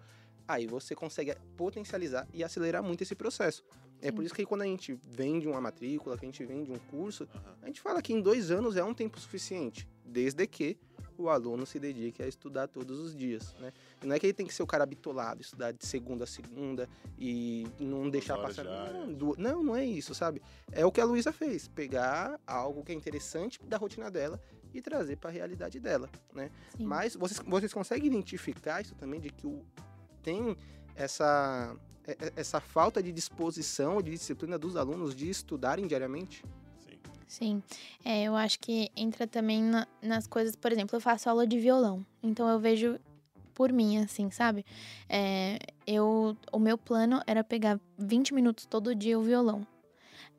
aí 0.48 0.66
você 0.66 0.94
consegue 0.94 1.34
potencializar 1.56 2.26
e 2.32 2.42
acelerar 2.42 2.82
muito 2.82 3.02
esse 3.02 3.14
processo. 3.14 3.62
É 4.00 4.12
por 4.12 4.22
isso 4.22 4.34
que 4.34 4.44
quando 4.44 4.62
a 4.62 4.66
gente 4.66 4.98
vende 5.02 5.48
uma 5.48 5.60
matrícula, 5.60 6.18
que 6.18 6.26
a 6.26 6.28
gente 6.28 6.44
vende 6.44 6.70
um 6.70 6.78
curso, 6.90 7.26
a 7.62 7.66
gente 7.66 7.80
fala 7.80 8.02
que 8.02 8.12
em 8.12 8.20
dois 8.20 8.50
anos 8.50 8.76
é 8.76 8.84
um 8.84 8.92
tempo 8.92 9.18
suficiente, 9.18 9.88
desde 10.04 10.46
que 10.46 10.76
o 11.22 11.28
aluno 11.28 11.64
se 11.66 11.78
dedique 11.78 12.22
a 12.22 12.28
estudar 12.28 12.68
todos 12.68 12.98
os 12.98 13.14
dias, 13.14 13.54
né? 13.60 13.72
E 14.02 14.06
não 14.06 14.14
é 14.14 14.18
que 14.18 14.26
ele 14.26 14.32
tem 14.32 14.46
que 14.46 14.54
ser 14.54 14.62
o 14.62 14.66
cara 14.66 14.84
bitolado, 14.84 15.40
estudar 15.40 15.72
de 15.72 15.86
segunda 15.86 16.24
a 16.24 16.26
segunda 16.26 16.88
e 17.18 17.66
não 17.78 18.08
deixar 18.10 18.36
passar. 18.38 18.64
Não, 18.64 19.34
não, 19.36 19.62
não 19.62 19.76
é 19.76 19.84
isso, 19.84 20.14
sabe? 20.14 20.42
É 20.72 20.84
o 20.84 20.92
que 20.92 21.00
a 21.00 21.04
Luísa 21.04 21.32
fez, 21.32 21.68
pegar 21.68 22.38
algo 22.46 22.82
que 22.84 22.92
é 22.92 22.94
interessante 22.94 23.60
da 23.62 23.76
rotina 23.76 24.10
dela 24.10 24.40
e 24.72 24.82
trazer 24.82 25.16
para 25.16 25.30
a 25.30 25.32
realidade 25.32 25.78
dela, 25.78 26.10
né? 26.32 26.50
Sim. 26.76 26.84
Mas 26.84 27.14
vocês, 27.14 27.40
vocês 27.46 27.72
conseguem 27.72 28.06
identificar 28.06 28.80
isso 28.80 28.94
também 28.94 29.20
de 29.20 29.30
que 29.30 29.46
o, 29.46 29.64
tem 30.22 30.56
essa 30.96 31.76
essa 32.36 32.60
falta 32.60 33.02
de 33.02 33.10
disposição, 33.10 34.02
de 34.02 34.10
disciplina 34.10 34.58
dos 34.58 34.76
alunos 34.76 35.14
de 35.14 35.30
estudarem 35.30 35.86
diariamente? 35.86 36.44
Sim. 37.26 37.62
É, 38.04 38.24
eu 38.24 38.36
acho 38.36 38.58
que 38.60 38.90
entra 38.96 39.26
também 39.26 39.62
na- 39.62 39.86
nas 40.02 40.26
coisas, 40.26 40.54
por 40.56 40.70
exemplo, 40.72 40.96
eu 40.96 41.00
faço 41.00 41.28
aula 41.28 41.46
de 41.46 41.58
violão, 41.58 42.04
então 42.22 42.48
eu 42.48 42.58
vejo 42.60 42.98
por 43.54 43.72
mim, 43.72 43.98
assim, 43.98 44.30
sabe? 44.30 44.64
É, 45.08 45.58
eu, 45.86 46.36
o 46.52 46.58
meu 46.58 46.76
plano 46.76 47.20
era 47.26 47.42
pegar 47.44 47.80
20 47.96 48.34
minutos 48.34 48.66
todo 48.66 48.94
dia 48.94 49.18
o 49.18 49.22
violão. 49.22 49.66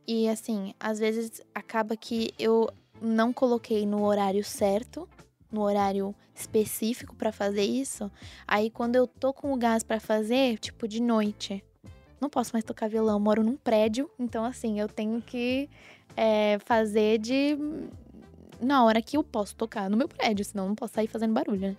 E 0.07 0.27
assim, 0.29 0.73
às 0.79 0.99
vezes 0.99 1.41
acaba 1.53 1.95
que 1.97 2.31
eu 2.37 2.69
não 3.01 3.33
coloquei 3.33 3.85
no 3.85 4.03
horário 4.03 4.43
certo, 4.43 5.07
no 5.51 5.61
horário 5.61 6.13
específico 6.33 7.15
pra 7.15 7.31
fazer 7.31 7.63
isso. 7.63 8.11
Aí 8.47 8.69
quando 8.69 8.95
eu 8.95 9.07
tô 9.07 9.33
com 9.33 9.51
o 9.53 9.57
gás 9.57 9.81
pra 9.83 9.99
fazer, 9.99 10.59
tipo 10.59 10.87
de 10.87 11.01
noite, 11.01 11.63
não 12.19 12.29
posso 12.29 12.51
mais 12.53 12.63
tocar 12.63 12.89
violão, 12.89 13.19
moro 13.19 13.43
num 13.43 13.55
prédio, 13.57 14.09
então 14.19 14.43
assim, 14.45 14.79
eu 14.79 14.87
tenho 14.87 15.21
que 15.21 15.69
é, 16.15 16.57
fazer 16.59 17.17
de 17.19 17.57
na 18.61 18.83
hora 18.85 19.01
que 19.01 19.17
eu 19.17 19.23
posso 19.23 19.55
tocar 19.55 19.89
no 19.89 19.97
meu 19.97 20.07
prédio, 20.07 20.45
senão 20.45 20.63
eu 20.63 20.69
não 20.69 20.75
posso 20.75 20.93
sair 20.93 21.07
fazendo 21.07 21.33
barulho, 21.33 21.59
né? 21.59 21.77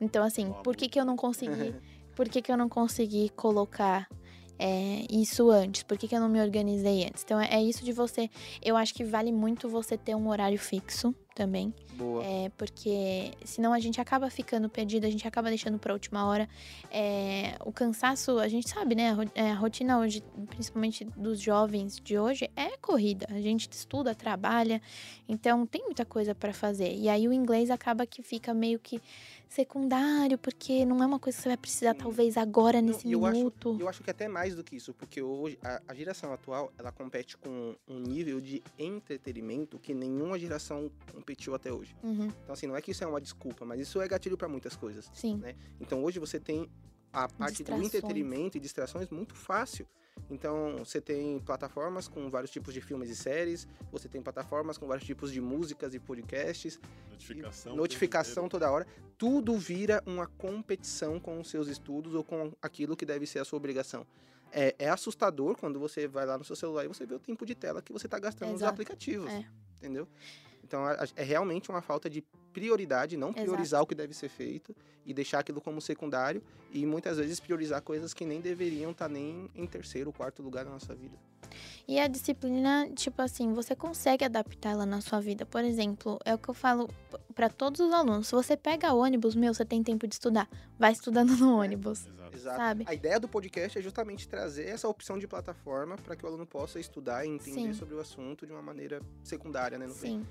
Então 0.00 0.24
assim, 0.24 0.52
por 0.64 0.76
que 0.76 0.88
que 0.88 0.98
eu 0.98 1.04
não 1.04 1.16
consegui 1.16 1.74
por 2.16 2.28
que, 2.28 2.40
que 2.40 2.50
eu 2.50 2.56
não 2.56 2.68
consegui 2.68 3.28
colocar 3.28 4.08
é, 4.58 5.06
isso 5.10 5.50
antes? 5.50 5.82
Por 5.82 5.98
que, 5.98 6.08
que 6.08 6.14
eu 6.16 6.20
não 6.20 6.28
me 6.28 6.40
organizei 6.40 7.04
antes? 7.04 7.22
Então 7.24 7.40
é, 7.40 7.54
é 7.54 7.62
isso 7.62 7.84
de 7.84 7.92
você. 7.92 8.30
Eu 8.62 8.76
acho 8.76 8.94
que 8.94 9.04
vale 9.04 9.32
muito 9.32 9.68
você 9.68 9.96
ter 9.96 10.14
um 10.14 10.28
horário 10.28 10.58
fixo 10.58 11.14
também. 11.34 11.72
Boa. 11.92 12.24
É, 12.24 12.50
porque 12.56 13.30
senão 13.44 13.72
a 13.74 13.78
gente 13.78 14.00
acaba 14.00 14.30
ficando 14.30 14.68
perdido, 14.70 15.06
a 15.06 15.10
gente 15.10 15.28
acaba 15.28 15.48
deixando 15.48 15.78
pra 15.78 15.92
última 15.92 16.26
hora. 16.26 16.48
É, 16.90 17.56
o 17.64 17.70
cansaço, 17.70 18.38
a 18.38 18.48
gente 18.48 18.68
sabe, 18.68 18.94
né? 18.94 19.12
A 19.12 19.42
é, 19.42 19.50
a 19.50 19.54
rotina 19.54 19.98
hoje, 19.98 20.22
principalmente 20.48 21.04
dos 21.16 21.38
jovens 21.40 22.00
de 22.02 22.18
hoje, 22.18 22.50
é 22.56 22.76
corrida. 22.78 23.26
A 23.30 23.40
gente 23.40 23.70
estuda, 23.70 24.14
trabalha, 24.14 24.80
então 25.28 25.66
tem 25.66 25.84
muita 25.84 26.06
coisa 26.06 26.34
pra 26.34 26.54
fazer. 26.54 26.94
E 26.94 27.08
aí 27.08 27.28
o 27.28 27.32
inglês 27.32 27.70
acaba 27.70 28.06
que 28.06 28.22
fica 28.22 28.54
meio 28.54 28.78
que 28.78 29.00
secundário, 29.48 30.36
porque 30.38 30.84
não 30.84 31.02
é 31.02 31.06
uma 31.06 31.18
coisa 31.18 31.36
que 31.36 31.42
você 31.42 31.48
vai 31.48 31.56
precisar, 31.56 31.94
talvez, 31.94 32.36
agora, 32.36 32.80
Não, 32.82 32.88
nesse 32.88 33.06
e 33.08 33.12
eu 33.12 33.24
acho- 33.24 33.36
minuto. 33.38 33.76
Eu 33.80 33.88
acho 33.88 34.02
que 34.02 34.10
até 34.10 34.28
mais 34.28 34.54
do 34.54 34.62
que 34.64 34.76
isso, 34.76 34.92
porque 34.94 35.22
hoje 35.22 35.58
a, 35.62 35.80
a 35.88 35.94
geração 35.94 36.32
atual 36.32 36.72
ela 36.78 36.90
compete 36.92 37.36
com 37.36 37.74
um 37.88 37.98
nível 38.00 38.40
de 38.40 38.62
entretenimento 38.78 39.78
que 39.78 39.94
nenhuma 39.94 40.38
geração 40.38 40.90
competiu 41.12 41.54
até 41.54 41.72
hoje. 41.72 41.94
Uhum, 42.02 42.26
Então 42.42 42.52
assim, 42.52 42.66
não 42.66 42.76
é 42.76 42.82
que 42.82 42.90
isso 42.90 43.04
é 43.04 43.06
uma 43.06 43.20
desculpa, 43.20 43.64
mas 43.64 43.80
isso 43.80 44.00
é 44.00 44.08
gatilho 44.08 44.36
para 44.36 44.48
muitas 44.48 44.76
coisas. 44.76 45.10
sim. 45.14 45.40
Então 45.80 46.02
hoje 46.04 46.18
você 46.18 46.38
tem 46.40 46.68
a 47.16 47.28
parte 47.28 47.64
do 47.64 47.82
entretenimento 47.82 48.58
e 48.58 48.60
distrações 48.60 49.08
muito 49.08 49.34
fácil. 49.34 49.86
Então 50.30 50.76
você 50.78 51.00
tem 51.00 51.38
plataformas 51.40 52.08
com 52.08 52.28
vários 52.28 52.50
tipos 52.50 52.74
de 52.74 52.80
filmes 52.80 53.08
e 53.08 53.16
séries, 53.16 53.66
você 53.90 54.06
tem 54.08 54.20
plataformas 54.20 54.76
com 54.76 54.86
vários 54.86 55.06
tipos 55.06 55.32
de 55.32 55.40
músicas 55.40 55.94
e 55.94 55.98
podcasts, 55.98 56.78
Notificação. 57.10 57.74
notificação 57.76 58.48
toda 58.48 58.70
hora. 58.70 58.86
Tudo 59.16 59.56
vira 59.56 60.02
uma 60.04 60.26
competição 60.26 61.18
com 61.18 61.40
os 61.40 61.48
seus 61.48 61.68
estudos 61.68 62.14
ou 62.14 62.22
com 62.22 62.52
aquilo 62.60 62.94
que 62.94 63.06
deve 63.06 63.26
ser 63.26 63.38
a 63.38 63.44
sua 63.44 63.56
obrigação. 63.56 64.06
É, 64.52 64.74
é 64.78 64.88
assustador 64.90 65.56
quando 65.56 65.78
você 65.78 66.06
vai 66.06 66.26
lá 66.26 66.36
no 66.36 66.44
seu 66.44 66.54
celular 66.54 66.84
e 66.84 66.88
você 66.88 67.06
vê 67.06 67.14
o 67.14 67.18
tempo 67.18 67.46
de 67.46 67.54
tela 67.54 67.80
que 67.80 67.92
você 67.92 68.06
está 68.06 68.18
gastando 68.18 68.52
nos 68.52 68.60
Exato. 68.60 68.72
aplicativos. 68.74 69.30
É. 69.30 69.44
Entendeu? 69.78 70.06
Então 70.66 70.84
a- 70.84 71.06
é 71.14 71.22
realmente 71.22 71.70
uma 71.70 71.80
falta 71.80 72.10
de 72.10 72.22
prioridade, 72.52 73.16
não 73.16 73.32
priorizar 73.32 73.82
o 73.82 73.86
que 73.86 73.94
deve 73.94 74.12
ser 74.14 74.28
feito 74.28 74.74
e 75.04 75.14
deixar 75.14 75.38
aquilo 75.38 75.60
como 75.60 75.80
secundário 75.80 76.42
e 76.72 76.84
muitas 76.84 77.18
vezes 77.18 77.38
priorizar 77.38 77.80
coisas 77.82 78.12
que 78.12 78.24
nem 78.24 78.40
deveriam 78.40 78.90
estar 78.90 79.08
nem 79.08 79.48
em 79.54 79.66
terceiro, 79.66 80.12
quarto 80.12 80.42
lugar 80.42 80.64
na 80.64 80.72
nossa 80.72 80.94
vida. 80.94 81.16
E 81.86 82.00
a 82.00 82.08
disciplina, 82.08 82.90
tipo 82.96 83.22
assim, 83.22 83.52
você 83.52 83.76
consegue 83.76 84.24
adaptar 84.24 84.70
ela 84.70 84.84
na 84.84 85.00
sua 85.00 85.20
vida. 85.20 85.46
Por 85.46 85.62
exemplo, 85.62 86.18
é 86.24 86.34
o 86.34 86.38
que 86.38 86.48
eu 86.48 86.54
falo 86.54 86.88
p- 86.88 87.18
pra 87.34 87.48
todos 87.48 87.80
os 87.80 87.92
alunos. 87.92 88.26
Se 88.26 88.32
você 88.34 88.56
pega 88.56 88.92
ônibus, 88.92 89.36
meu, 89.36 89.54
você 89.54 89.64
tem 89.64 89.80
tempo 89.82 90.08
de 90.08 90.14
estudar. 90.16 90.48
Vai 90.76 90.90
estudando 90.92 91.36
no 91.36 91.56
ônibus. 91.60 92.06
Exato. 92.06 92.16
Exato. 92.36 92.56
Sabe? 92.56 92.84
A 92.88 92.92
ideia 92.94 93.20
do 93.20 93.28
podcast 93.28 93.78
é 93.78 93.80
justamente 93.82 94.26
trazer 94.28 94.64
essa 94.66 94.88
opção 94.88 95.18
de 95.18 95.26
plataforma 95.28 95.96
para 95.96 96.16
que 96.16 96.24
o 96.24 96.28
aluno 96.28 96.44
possa 96.44 96.80
estudar 96.80 97.24
e 97.24 97.28
entender 97.28 97.72
Sim. 97.72 97.72
sobre 97.74 97.94
o 97.94 98.00
assunto 98.00 98.44
de 98.44 98.52
uma 98.52 98.60
maneira 98.62 99.00
secundária, 99.22 99.78
né? 99.78 99.86
no 99.86 99.94
fim. 99.94 100.26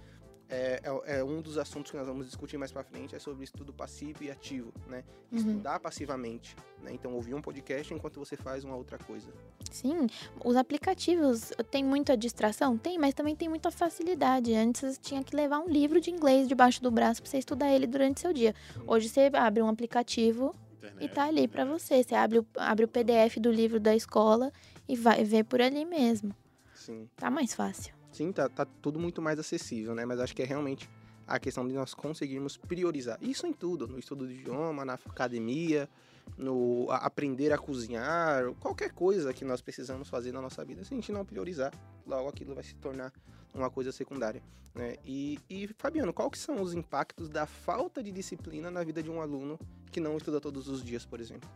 É, 0.47 0.79
é, 0.83 1.17
é 1.19 1.23
um 1.23 1.41
dos 1.41 1.57
assuntos 1.57 1.91
que 1.91 1.97
nós 1.97 2.07
vamos 2.07 2.27
discutir 2.27 2.57
mais 2.57 2.71
para 2.71 2.83
frente, 2.83 3.15
é 3.15 3.19
sobre 3.19 3.43
estudo 3.43 3.73
passivo 3.73 4.23
e 4.23 4.29
ativo, 4.29 4.71
né? 4.87 5.03
Uhum. 5.31 5.37
Estudar 5.39 5.79
passivamente, 5.79 6.55
né? 6.81 6.91
Então 6.93 7.13
ouvir 7.13 7.33
um 7.33 7.41
podcast 7.41 7.93
enquanto 7.93 8.19
você 8.19 8.35
faz 8.37 8.63
uma 8.63 8.75
outra 8.75 8.97
coisa. 8.97 9.27
Sim, 9.71 10.07
os 10.43 10.55
aplicativos 10.55 11.51
tem 11.71 11.83
muita 11.83 12.15
distração? 12.15 12.77
Tem, 12.77 12.99
mas 12.99 13.13
também 13.13 13.35
tem 13.35 13.49
muita 13.49 13.71
facilidade. 13.71 14.53
Antes 14.53 14.81
você 14.81 14.99
tinha 15.01 15.23
que 15.23 15.35
levar 15.35 15.59
um 15.59 15.67
livro 15.67 15.99
de 15.99 16.11
inglês 16.11 16.47
debaixo 16.47 16.81
do 16.81 16.91
braço 16.91 17.21
pra 17.21 17.31
você 17.31 17.39
estudar 17.39 17.73
ele 17.73 17.87
durante 17.87 18.21
seu 18.21 18.31
dia. 18.31 18.53
Hoje 18.85 19.09
você 19.09 19.31
abre 19.33 19.63
um 19.63 19.67
aplicativo 19.67 20.53
e 20.83 20.85
Internet, 20.85 21.13
tá 21.13 21.25
ali 21.25 21.47
pra 21.47 21.65
né? 21.65 21.71
você. 21.71 22.03
Você 22.03 22.13
abre 22.13 22.39
o, 22.39 22.45
abre 22.55 22.85
o 22.85 22.87
PDF 22.87 23.37
do 23.39 23.51
livro 23.51 23.79
da 23.79 23.95
escola 23.95 24.51
e 24.87 24.95
vai 24.95 25.23
ver 25.23 25.43
por 25.43 25.59
ali 25.59 25.85
mesmo. 25.85 26.35
Sim. 26.75 27.09
Tá 27.15 27.31
mais 27.31 27.53
fácil. 27.55 27.94
Sim, 28.15 28.31
tá, 28.31 28.47
tá 28.47 28.65
tudo 28.81 28.97
muito 28.97 29.21
mais 29.21 29.37
acessível, 29.37 29.93
né? 29.93 30.05
Mas 30.05 30.21
acho 30.21 30.33
que 30.33 30.41
é 30.41 30.45
realmente 30.45 30.89
a 31.27 31.37
questão 31.37 31.67
de 31.67 31.73
nós 31.73 31.93
conseguirmos 31.93 32.55
priorizar. 32.55 33.17
Isso 33.21 33.45
em 33.45 33.51
tudo, 33.51 33.89
no 33.89 33.99
estudo 33.99 34.25
de 34.25 34.35
idioma, 34.35 34.85
na 34.85 34.93
academia, 34.93 35.89
no 36.37 36.87
aprender 36.91 37.51
a 37.51 37.57
cozinhar, 37.57 38.53
qualquer 38.53 38.93
coisa 38.93 39.33
que 39.33 39.43
nós 39.43 39.61
precisamos 39.61 40.07
fazer 40.07 40.31
na 40.31 40.41
nossa 40.41 40.63
vida. 40.63 40.81
Se 40.85 40.93
a 40.93 40.95
gente 40.95 41.11
não 41.11 41.25
priorizar, 41.25 41.73
logo 42.07 42.29
aquilo 42.29 42.55
vai 42.55 42.63
se 42.63 42.73
tornar 42.75 43.11
uma 43.53 43.69
coisa 43.69 43.91
secundária, 43.91 44.41
né? 44.73 44.95
E, 45.03 45.37
e 45.49 45.67
Fabiano, 45.77 46.13
qual 46.13 46.31
que 46.31 46.37
são 46.37 46.61
os 46.61 46.73
impactos 46.73 47.27
da 47.27 47.45
falta 47.45 48.01
de 48.01 48.13
disciplina 48.13 48.71
na 48.71 48.81
vida 48.81 49.03
de 49.03 49.11
um 49.11 49.19
aluno 49.19 49.59
que 49.91 49.99
não 49.99 50.15
estuda 50.15 50.39
todos 50.39 50.69
os 50.69 50.81
dias, 50.81 51.05
por 51.05 51.19
exemplo? 51.19 51.49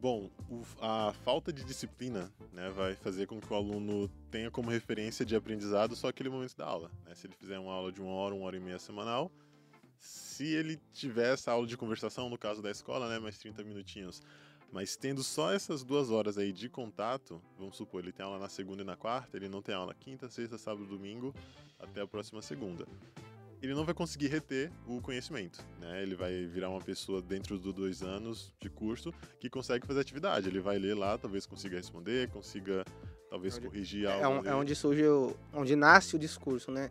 Bom, 0.00 0.30
a 0.80 1.12
falta 1.24 1.52
de 1.52 1.62
disciplina 1.62 2.32
né, 2.54 2.70
vai 2.70 2.94
fazer 2.94 3.26
com 3.26 3.38
que 3.38 3.52
o 3.52 3.54
aluno 3.54 4.08
tenha 4.30 4.50
como 4.50 4.70
referência 4.70 5.26
de 5.26 5.36
aprendizado 5.36 5.94
só 5.94 6.08
aquele 6.08 6.30
momento 6.30 6.56
da 6.56 6.64
aula. 6.64 6.90
né? 7.04 7.14
Se 7.14 7.26
ele 7.26 7.34
fizer 7.34 7.58
uma 7.58 7.70
aula 7.70 7.92
de 7.92 8.00
uma 8.00 8.10
hora, 8.10 8.34
uma 8.34 8.46
hora 8.46 8.56
e 8.56 8.60
meia 8.60 8.78
semanal, 8.78 9.30
se 9.98 10.46
ele 10.46 10.80
tiver 10.94 11.34
essa 11.34 11.52
aula 11.52 11.66
de 11.66 11.76
conversação, 11.76 12.30
no 12.30 12.38
caso 12.38 12.62
da 12.62 12.70
escola, 12.70 13.10
né, 13.10 13.18
mais 13.18 13.36
30 13.36 13.62
minutinhos, 13.62 14.22
mas 14.72 14.96
tendo 14.96 15.22
só 15.22 15.52
essas 15.52 15.84
duas 15.84 16.10
horas 16.10 16.38
aí 16.38 16.50
de 16.50 16.70
contato, 16.70 17.42
vamos 17.58 17.76
supor, 17.76 18.02
ele 18.02 18.10
tem 18.10 18.24
aula 18.24 18.38
na 18.38 18.48
segunda 18.48 18.80
e 18.80 18.86
na 18.86 18.96
quarta, 18.96 19.36
ele 19.36 19.50
não 19.50 19.60
tem 19.60 19.74
aula 19.74 19.92
quinta, 19.92 20.30
sexta, 20.30 20.56
sábado, 20.56 20.86
domingo, 20.86 21.34
até 21.78 22.00
a 22.00 22.06
próxima 22.06 22.40
segunda. 22.40 22.86
Ele 23.62 23.74
não 23.74 23.84
vai 23.84 23.94
conseguir 23.94 24.28
reter 24.28 24.70
o 24.86 25.00
conhecimento, 25.02 25.62
né? 25.78 26.02
Ele 26.02 26.14
vai 26.14 26.46
virar 26.46 26.70
uma 26.70 26.80
pessoa 26.80 27.20
dentro 27.20 27.58
dos 27.58 27.74
dois 27.74 28.02
anos 28.02 28.54
de 28.60 28.70
curso 28.70 29.12
que 29.38 29.50
consegue 29.50 29.86
fazer 29.86 30.00
atividade. 30.00 30.48
Ele 30.48 30.60
vai 30.60 30.78
ler 30.78 30.94
lá, 30.94 31.18
talvez 31.18 31.44
consiga 31.44 31.76
responder, 31.76 32.30
consiga 32.30 32.84
talvez 33.28 33.56
Onde- 33.56 33.66
corrigir 33.66 34.06
algo. 34.08 34.24
É, 34.24 34.28
um- 34.28 34.38
ali. 34.40 34.48
é 34.48 34.54
onde 34.54 34.74
surge, 34.74 35.04
o, 35.04 35.36
onde 35.52 35.76
nasce 35.76 36.16
o 36.16 36.18
discurso, 36.18 36.70
né? 36.70 36.90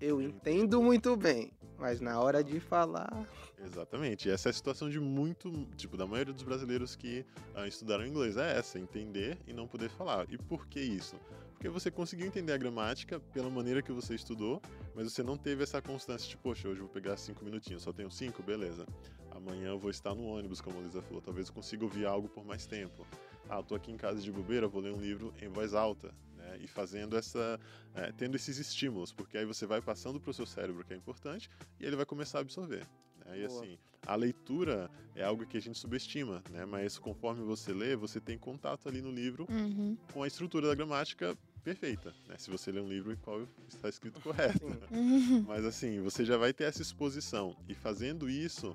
Eu 0.00 0.22
entendo 0.22 0.80
muito 0.80 1.16
bem, 1.16 1.50
mas 1.78 2.00
na 2.00 2.20
hora 2.20 2.42
de 2.42 2.58
falar. 2.60 3.26
Exatamente. 3.64 4.28
Essa 4.28 4.48
é 4.48 4.50
a 4.50 4.52
situação 4.52 4.90
de 4.90 5.00
muito, 5.00 5.50
tipo, 5.76 5.96
da 5.96 6.06
maioria 6.06 6.34
dos 6.34 6.42
brasileiros 6.42 6.96
que 6.96 7.24
ah, 7.54 7.66
estudaram 7.66 8.06
inglês. 8.06 8.36
É 8.36 8.58
essa, 8.58 8.78
entender 8.78 9.38
e 9.46 9.52
não 9.52 9.66
poder 9.66 9.88
falar. 9.90 10.26
E 10.28 10.36
por 10.36 10.66
que 10.66 10.80
isso? 10.80 11.16
Porque 11.52 11.68
você 11.68 11.90
conseguiu 11.90 12.26
entender 12.26 12.52
a 12.52 12.56
gramática 12.56 13.18
pela 13.18 13.50
maneira 13.50 13.82
que 13.82 13.90
você 13.90 14.14
estudou, 14.14 14.62
mas 14.94 15.12
você 15.12 15.24
não 15.24 15.36
teve 15.36 15.64
essa 15.64 15.82
constância 15.82 16.28
de, 16.28 16.36
poxa, 16.36 16.68
hoje 16.68 16.80
eu 16.80 16.86
vou 16.86 16.92
pegar 16.92 17.16
cinco 17.16 17.44
minutinhos, 17.44 17.82
só 17.82 17.92
tenho 17.92 18.10
cinco, 18.10 18.44
beleza. 18.44 18.86
Amanhã 19.32 19.70
eu 19.70 19.78
vou 19.78 19.90
estar 19.90 20.14
no 20.14 20.24
ônibus, 20.24 20.60
como 20.60 20.78
a 20.78 20.82
Lisa 20.82 21.02
falou, 21.02 21.20
talvez 21.20 21.48
eu 21.48 21.54
consiga 21.54 21.84
ouvir 21.84 22.06
algo 22.06 22.28
por 22.28 22.44
mais 22.44 22.64
tempo. 22.64 23.04
Ah, 23.48 23.56
eu 23.56 23.64
tô 23.64 23.74
aqui 23.74 23.90
em 23.90 23.96
casa 23.96 24.20
de 24.20 24.30
bobeira, 24.30 24.68
vou 24.68 24.80
ler 24.80 24.92
um 24.92 25.00
livro 25.00 25.34
em 25.42 25.48
voz 25.48 25.74
alta, 25.74 26.14
né? 26.48 26.58
E 26.60 26.66
fazendo 26.66 27.16
essa, 27.16 27.60
é, 27.94 28.10
tendo 28.12 28.34
esses 28.36 28.58
estímulos, 28.58 29.12
porque 29.12 29.36
aí 29.38 29.44
você 29.44 29.66
vai 29.66 29.80
passando 29.80 30.18
para 30.20 30.30
o 30.30 30.34
seu 30.34 30.46
cérebro 30.46 30.84
que 30.84 30.94
é 30.94 30.96
importante 30.96 31.50
e 31.78 31.84
ele 31.84 31.96
vai 31.96 32.06
começar 32.06 32.38
a 32.38 32.40
absorver. 32.40 32.86
Né? 33.24 33.40
E 33.40 33.44
assim, 33.44 33.78
a 34.06 34.14
leitura 34.14 34.90
é 35.14 35.22
algo 35.24 35.46
que 35.46 35.56
a 35.56 35.60
gente 35.60 35.78
subestima, 35.78 36.42
né? 36.50 36.64
Mas 36.64 36.98
conforme 36.98 37.42
você 37.44 37.72
lê, 37.72 37.94
você 37.96 38.20
tem 38.20 38.38
contato 38.38 38.88
ali 38.88 39.02
no 39.02 39.10
livro 39.10 39.46
Uhum. 39.50 39.96
com 40.12 40.22
a 40.22 40.26
estrutura 40.26 40.68
da 40.68 40.74
gramática 40.74 41.36
perfeita, 41.62 42.14
né? 42.26 42.36
Se 42.38 42.50
você 42.50 42.72
lê 42.72 42.80
um 42.80 42.88
livro 42.88 43.12
em 43.12 43.16
qual 43.16 43.46
está 43.68 43.88
escrito 43.88 44.20
correto. 44.20 44.58
Sim. 44.58 44.96
Uhum. 44.96 45.44
Mas 45.46 45.64
assim, 45.64 46.00
você 46.00 46.24
já 46.24 46.36
vai 46.38 46.52
ter 46.52 46.64
essa 46.64 46.80
exposição. 46.80 47.54
E 47.68 47.74
fazendo 47.74 48.30
isso, 48.30 48.74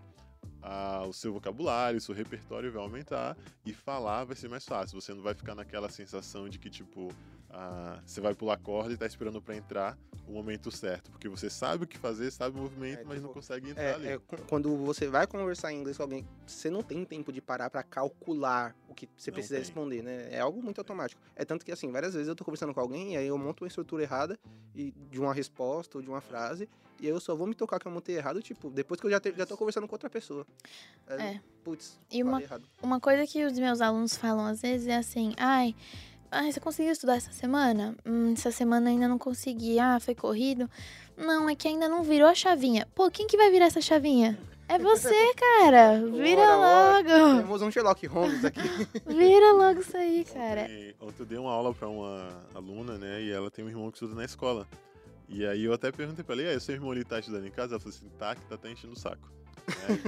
ah, 0.61 1.03
o 1.07 1.13
seu 1.13 1.33
vocabulário, 1.33 1.97
o 1.97 2.01
seu 2.01 2.13
repertório 2.13 2.71
vai 2.71 2.81
aumentar 2.81 3.35
e 3.65 3.73
falar 3.73 4.25
vai 4.25 4.35
ser 4.35 4.49
mais 4.49 4.65
fácil. 4.65 4.99
Você 5.01 5.13
não 5.13 5.21
vai 5.23 5.33
ficar 5.33 5.55
naquela 5.55 5.89
sensação 5.89 6.47
de 6.47 6.59
que, 6.59 6.69
tipo, 6.69 7.11
ah, 7.53 8.01
você 8.05 8.19
vai 8.19 8.33
pular 8.33 8.57
corda 8.57 8.91
e 8.93 8.97
tá 8.97 9.05
esperando 9.05 9.41
para 9.41 9.55
entrar 9.55 9.97
o 10.27 10.31
momento 10.33 10.71
certo. 10.71 11.11
Porque 11.11 11.29
você 11.29 11.49
sabe 11.49 11.83
o 11.83 11.87
que 11.87 11.97
fazer, 11.97 12.31
sabe 12.31 12.57
o 12.57 12.61
movimento, 12.61 13.01
É, 13.01 13.03
mas 13.03 13.17
não 13.21 13.29
tipo, 13.29 13.33
consegue 13.33 13.69
entrar 13.69 13.95
ali. 13.95 14.07
É, 14.07 14.13
é, 14.13 14.17
qu- 14.17 14.41
quando 14.47 14.75
você 14.77 15.07
vai 15.07 15.27
conversar 15.27 15.71
em 15.71 15.79
inglês 15.79 15.97
com 15.97 16.03
alguém, 16.03 16.27
você 16.47 16.69
não 16.69 16.81
tem 16.81 17.05
tempo 17.05 17.31
de 17.31 17.41
parar 17.41 17.69
pra 17.69 17.83
calcular 17.83 18.75
o 18.89 18.93
que 18.95 19.07
você 19.15 19.29
Não 19.29 19.35
precisa 19.35 19.55
tem. 19.55 19.63
responder, 19.63 20.01
né? 20.01 20.29
É 20.31 20.39
algo 20.39 20.61
muito 20.63 20.79
automático. 20.79 21.21
É 21.35 21.45
tanto 21.45 21.63
que, 21.65 21.71
assim, 21.71 21.91
várias 21.91 22.13
vezes 22.13 22.27
eu 22.27 22.35
tô 22.35 22.43
conversando 22.43 22.73
com 22.73 22.79
alguém 22.79 23.13
e 23.13 23.17
aí 23.17 23.27
eu 23.27 23.37
monto 23.37 23.63
uma 23.63 23.67
estrutura 23.67 24.01
errada 24.03 24.39
e, 24.75 24.91
de 25.11 25.19
uma 25.19 25.33
resposta 25.33 25.97
ou 25.97 26.01
de 26.01 26.09
uma 26.09 26.21
frase 26.21 26.67
e 26.99 27.05
aí 27.07 27.11
eu 27.11 27.19
só 27.19 27.35
vou 27.35 27.45
me 27.45 27.53
tocar 27.53 27.79
que 27.79 27.85
eu 27.87 27.91
montei 27.91 28.15
errado, 28.15 28.41
tipo, 28.41 28.69
depois 28.69 28.99
que 29.01 29.05
eu 29.07 29.11
já, 29.11 29.19
te- 29.19 29.33
já 29.35 29.45
tô 29.45 29.57
conversando 29.57 29.87
com 29.87 29.93
outra 29.95 30.09
pessoa. 30.09 30.47
É. 31.07 31.39
Putz, 31.63 31.99
E 32.09 32.19
falei 32.19 32.23
uma- 32.23 32.41
errado. 32.41 32.63
Uma 32.81 32.99
coisa 32.99 33.27
que 33.27 33.43
os 33.45 33.59
meus 33.59 33.81
alunos 33.81 34.15
falam 34.15 34.45
às 34.45 34.61
vezes 34.61 34.87
é 34.87 34.95
assim, 34.95 35.33
ai, 35.37 35.75
ai, 36.33 36.51
você 36.51 36.59
conseguiu 36.59 36.91
estudar 36.91 37.15
essa 37.15 37.31
semana? 37.31 37.95
Hum, 38.05 38.33
essa 38.33 38.51
semana 38.51 38.89
ainda 38.89 39.07
não 39.07 39.17
consegui. 39.17 39.79
Ah, 39.79 39.99
foi 39.99 40.15
corrido? 40.15 40.69
Não, 41.15 41.47
é 41.47 41.55
que 41.55 41.67
ainda 41.67 41.87
não 41.87 42.03
virou 42.03 42.27
a 42.27 42.35
chavinha. 42.35 42.87
Pô, 42.95 43.09
quem 43.09 43.27
que 43.27 43.37
vai 43.37 43.51
virar 43.51 43.65
essa 43.65 43.81
chavinha? 43.81 44.37
É 44.67 44.79
você, 44.79 45.33
cara. 45.35 46.01
Vira 46.01 46.41
bora. 46.41 46.97
logo. 46.97 47.41
Temos 47.41 47.61
um 47.61 47.69
Sherlock 47.69 48.07
Holmes 48.07 48.43
aqui. 48.43 48.61
Vira 49.05 49.51
logo 49.53 49.81
isso 49.81 49.95
aí, 49.95 50.25
cara. 50.25 50.63
Ontem, 50.63 50.95
ontem 50.99 51.21
eu 51.21 51.25
dei 51.25 51.37
uma 51.37 51.51
aula 51.51 51.73
para 51.73 51.87
uma 51.87 52.29
aluna, 52.55 52.97
né? 52.97 53.21
E 53.21 53.31
ela 53.31 53.51
tem 53.51 53.63
um 53.63 53.69
irmão 53.69 53.91
que 53.91 53.97
estuda 53.97 54.15
na 54.15 54.25
escola. 54.25 54.67
E 55.29 55.45
aí 55.45 55.63
eu 55.63 55.73
até 55.73 55.91
perguntei 55.91 56.23
pra 56.23 56.35
ele, 56.35 56.43
e 56.43 56.47
aí, 56.49 56.59
seu 56.59 56.75
irmão 56.75 56.91
ele 56.93 57.03
tá 57.03 57.19
estudando 57.19 57.45
em 57.47 57.51
casa? 57.51 57.73
Ela 57.73 57.79
falou 57.79 57.95
assim, 57.95 58.09
tá, 58.17 58.35
que 58.35 58.45
tá 58.45 58.55
até 58.55 58.71
enchendo 58.71 58.93
o 58.93 58.99
saco. 58.99 59.31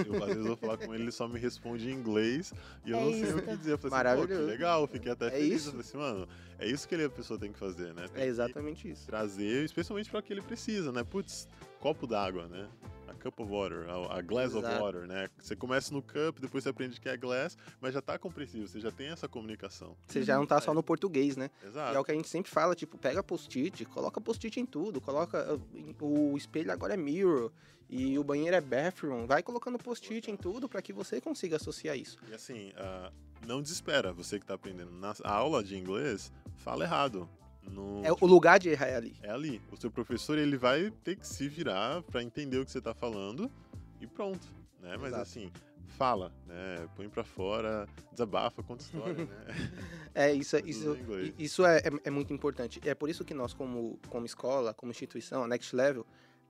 Eu, 0.05 0.15
às 0.21 0.25
vezes 0.25 0.41
eu 0.41 0.47
vou 0.47 0.57
falar 0.57 0.77
com 0.77 0.93
ele, 0.93 1.03
ele 1.03 1.11
só 1.13 1.29
me 1.29 1.39
responde 1.39 1.89
em 1.89 1.93
inglês 1.93 2.53
e 2.85 2.91
eu 2.91 2.97
É 2.97 3.01
não 3.05 3.11
sei 3.13 3.21
isso. 3.23 3.37
o 3.37 3.41
que 3.41 3.55
dizer. 3.57 3.71
Eu 3.71 3.77
falei 3.77 3.95
assim, 3.97 4.03
pô, 4.19 4.27
que 4.27 4.33
Maravilhoso. 4.33 4.45
legal, 4.47 4.87
fiquei 4.87 5.11
até 5.13 5.27
É 5.27 5.31
feliz. 5.31 5.53
isso. 5.53 5.67
Eu 5.69 5.71
falei 5.71 5.87
assim, 5.87 5.97
mano, 5.97 6.27
é 6.59 6.67
isso 6.67 6.85
que 6.87 6.93
ele, 6.95 7.05
a 7.05 7.09
pessoa 7.09 7.39
tem 7.39 7.53
que 7.53 7.57
fazer, 7.57 7.93
né? 7.93 8.05
Tem 8.13 8.23
É 8.23 8.27
exatamente 8.27 8.89
isso. 8.91 9.05
trazer, 9.07 9.63
especialmente 9.63 10.09
para 10.09 10.19
o 10.19 10.23
que 10.23 10.33
ele 10.33 10.41
precisa, 10.41 10.91
né? 10.91 11.05
Putz, 11.05 11.47
copo 11.79 12.05
d'água, 12.05 12.47
né? 12.49 12.67
A 13.07 13.13
cup 13.13 13.39
of 13.39 13.51
water, 13.51 13.89
a, 13.89 14.17
a 14.17 14.21
glass 14.21 14.53
of 14.53 14.65
Exato. 14.65 14.83
water, 14.83 15.07
né? 15.07 15.29
Você 15.39 15.55
começa 15.55 15.93
no 15.93 16.01
cup, 16.01 16.39
depois 16.39 16.63
você 16.63 16.69
aprende 16.69 16.99
que 16.99 17.09
é 17.09 17.17
glass, 17.17 17.57
mas 17.79 17.93
já 17.93 18.01
tá 18.01 18.17
compreensível, 18.17 18.67
você 18.67 18.79
já 18.79 18.91
tem 18.91 19.07
essa 19.07 19.27
comunicação. 19.27 19.95
Você 20.07 20.23
já 20.23 20.37
não 20.37 20.45
tá 20.45 20.59
só 20.61 20.73
no 20.73 20.83
português, 20.83 21.37
né? 21.37 21.49
E 21.61 21.65
é 21.65 21.69
Exato. 21.69 21.99
o 21.99 22.03
que 22.03 22.11
a 22.11 22.15
gente 22.15 22.27
sempre 22.27 22.51
fala, 22.51 22.75
tipo, 22.75 22.97
pega 22.97 23.23
post-it, 23.23 23.85
coloca 23.85 24.19
post-it 24.19 24.59
em 24.59 24.65
tudo, 24.65 24.99
coloca 24.99 25.55
uh, 25.55 26.05
o 26.05 26.37
espelho 26.37 26.71
agora 26.71 26.93
é 26.93 26.97
mirror 26.97 27.51
e 27.89 28.17
o 28.17 28.23
banheiro 28.23 28.55
é 28.55 28.61
bathroom, 28.61 29.25
vai 29.27 29.43
colocando 29.43 29.77
post-it 29.77 30.29
em 30.29 30.35
tudo 30.35 30.67
para 30.67 30.81
que 30.81 30.91
você 30.91 31.21
consiga 31.21 31.57
associar 31.57 31.97
isso. 31.97 32.17
E 32.29 32.33
assim, 32.33 32.71
ah, 32.75 33.11
não 33.45 33.61
desespera, 33.61 34.11
você 34.11 34.39
que 34.39 34.45
tá 34.45 34.55
aprendendo. 34.55 34.91
Na 34.91 35.13
aula 35.23 35.63
de 35.63 35.77
inglês, 35.77 36.31
fala 36.57 36.83
errado. 36.83 37.29
No, 37.69 38.03
É 38.05 38.11
o 38.11 38.25
lugar 38.25 38.59
de 38.59 38.69
errar 38.69 38.87
é 38.87 38.95
ali. 38.95 39.15
é 39.21 39.29
ali. 39.29 39.61
O 39.71 39.77
seu 39.77 39.89
professor, 39.91 40.37
ele 40.37 40.57
vai 40.57 40.91
ter 41.03 41.15
que 41.15 41.27
se 41.27 41.47
virar 41.47 42.01
para 42.03 42.21
entender 42.23 42.57
o 42.59 42.65
que 42.65 42.71
você 42.71 42.81
tá 42.81 42.93
falando 42.93 43.51
e 43.99 44.07
pronto, 44.07 44.47
né? 44.79 44.95
Mas 44.97 45.07
Exato. 45.09 45.21
assim, 45.21 45.51
fala, 45.87 46.31
né? 46.45 46.87
Põe 46.95 47.09
para 47.09 47.23
fora, 47.23 47.87
desabafa, 48.11 48.61
conta 48.63 48.83
história, 48.83 49.25
né? 49.25 49.45
É 50.13 50.31
isso, 50.33 50.55
é- 50.55 50.61
isso, 50.61 50.95
isso 51.37 51.65
é, 51.65 51.79
é, 51.79 51.89
é 52.05 52.09
muito 52.09 52.31
importante. 52.33 52.79
É 52.85 52.95
por 52.95 53.09
isso 53.09 53.25
que 53.25 53.33
nós, 53.33 53.53
como, 53.53 53.99
como 54.09 54.25
escola, 54.25 54.73
como 54.73 54.91
instituição, 54.91 55.43
a 55.43 55.47
Next 55.47 55.75
Level, 55.75 56.05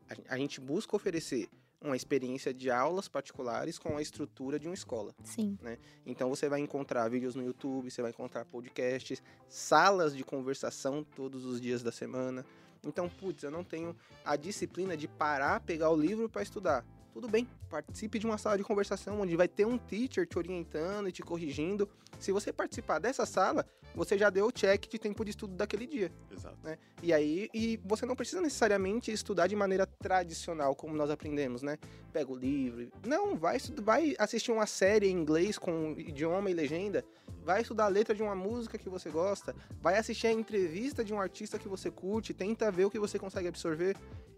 a, 0.07 0.35
a 0.35 0.37
gente 0.37 0.59
busca 0.61 0.95
oferecer 0.95 1.49
uma 1.81 1.95
experiência 1.95 2.53
de 2.53 2.69
aulas 2.71 3.07
particulares 3.07 3.77
com 3.77 3.97
a 3.97 4.01
estrutura 4.01 4.59
de 4.59 4.67
uma 4.67 4.73
escola. 4.73 5.13
Sim. 5.23 5.57
Então 6.05 6.29
você 6.29 6.49
vai 6.49 6.59
encontrar 6.59 7.07
vídeos 7.09 7.35
no 7.35 7.43
YouTube, 7.43 7.91
você 7.91 8.01
vai 8.01 8.11
encontrar 8.11 8.45
podcasts, 8.45 9.21
salas 9.47 10.15
de 10.15 10.23
conversação 10.23 11.03
todos 11.03 11.45
os 11.45 11.61
dias 11.61 11.83
da 11.83 11.91
semana. 11.91 12.45
Então, 12.83 13.09
putz, 13.09 13.43
eu 13.43 13.49
não 13.49 13.63
tenho 13.63 13.95
a 14.23 14.35
disciplina 14.35 14.95
de 14.95 15.07
parar, 15.07 15.59
pegar 15.59 15.89
o 15.89 15.95
livro 15.95 16.29
para 16.29 16.43
estudar. 16.43 16.85
Tudo 17.15 17.29
bem, 17.29 17.47
participe 17.69 18.19
de 18.19 18.25
uma 18.25 18.37
sala 18.37 18.57
de 18.57 18.63
conversação 18.65 19.21
onde 19.21 19.37
vai 19.37 19.47
ter 19.47 19.65
um 19.65 19.77
teacher 19.77 20.27
te 20.27 20.37
orientando 20.37 21.07
e 21.07 21.13
te 21.13 21.21
corrigindo. 21.21 21.87
Se 22.19 22.29
você 22.29 22.51
participar 22.51 22.99
dessa 22.99 23.25
sala, 23.25 23.65
você 23.95 24.17
já 24.17 24.29
deu 24.29 24.47
o 24.47 24.51
check 24.51 24.85
de 24.89 24.99
tempo 24.99 25.23
de 25.23 25.29
estudo 25.29 25.55
daquele 25.55 25.87
dia. 25.87 26.11
Exato. 26.29 26.57
E 27.01 27.13
aí, 27.13 27.47
e 27.53 27.79
você 27.85 28.05
não 28.05 28.17
precisa 28.17 28.41
necessariamente 28.41 29.13
estudar 29.13 29.47
de 29.47 29.55
maneira 29.55 29.85
tradicional, 29.85 30.75
como 30.75 30.93
nós 30.93 31.09
aprendemos, 31.09 31.61
né? 31.61 31.77
Pega 32.11 32.29
o 32.29 32.35
livro. 32.35 32.91
Não, 33.07 33.37
vai, 33.37 33.59
vai 33.81 34.13
assistir 34.19 34.51
uma 34.51 34.65
série 34.65 35.07
em 35.07 35.15
inglês 35.15 35.57
com 35.57 35.95
idioma 35.97 36.51
e 36.51 36.53
legenda. 36.53 37.01
Vai 37.45 37.61
estudar 37.61 37.85
a 37.85 37.87
letra 37.87 38.13
de 38.13 38.23
uma 38.23 38.35
música 38.35 38.77
que 38.77 38.89
você 38.89 39.09
gosta. 39.09 39.55
Vai 39.81 39.97
assistir 39.97 40.27
a 40.27 40.33
entrevista 40.33 41.01
de 41.01 41.13
um 41.13 41.21
artista 41.21 41.57
que 41.57 41.69
você 41.69 41.89
curte. 41.89 42.33
Tenta 42.33 42.69
ver 42.69 42.83
o 42.83 42.91
que 42.91 42.99
você 42.99 43.17
consegue 43.17 43.47
absorver. 43.47 43.95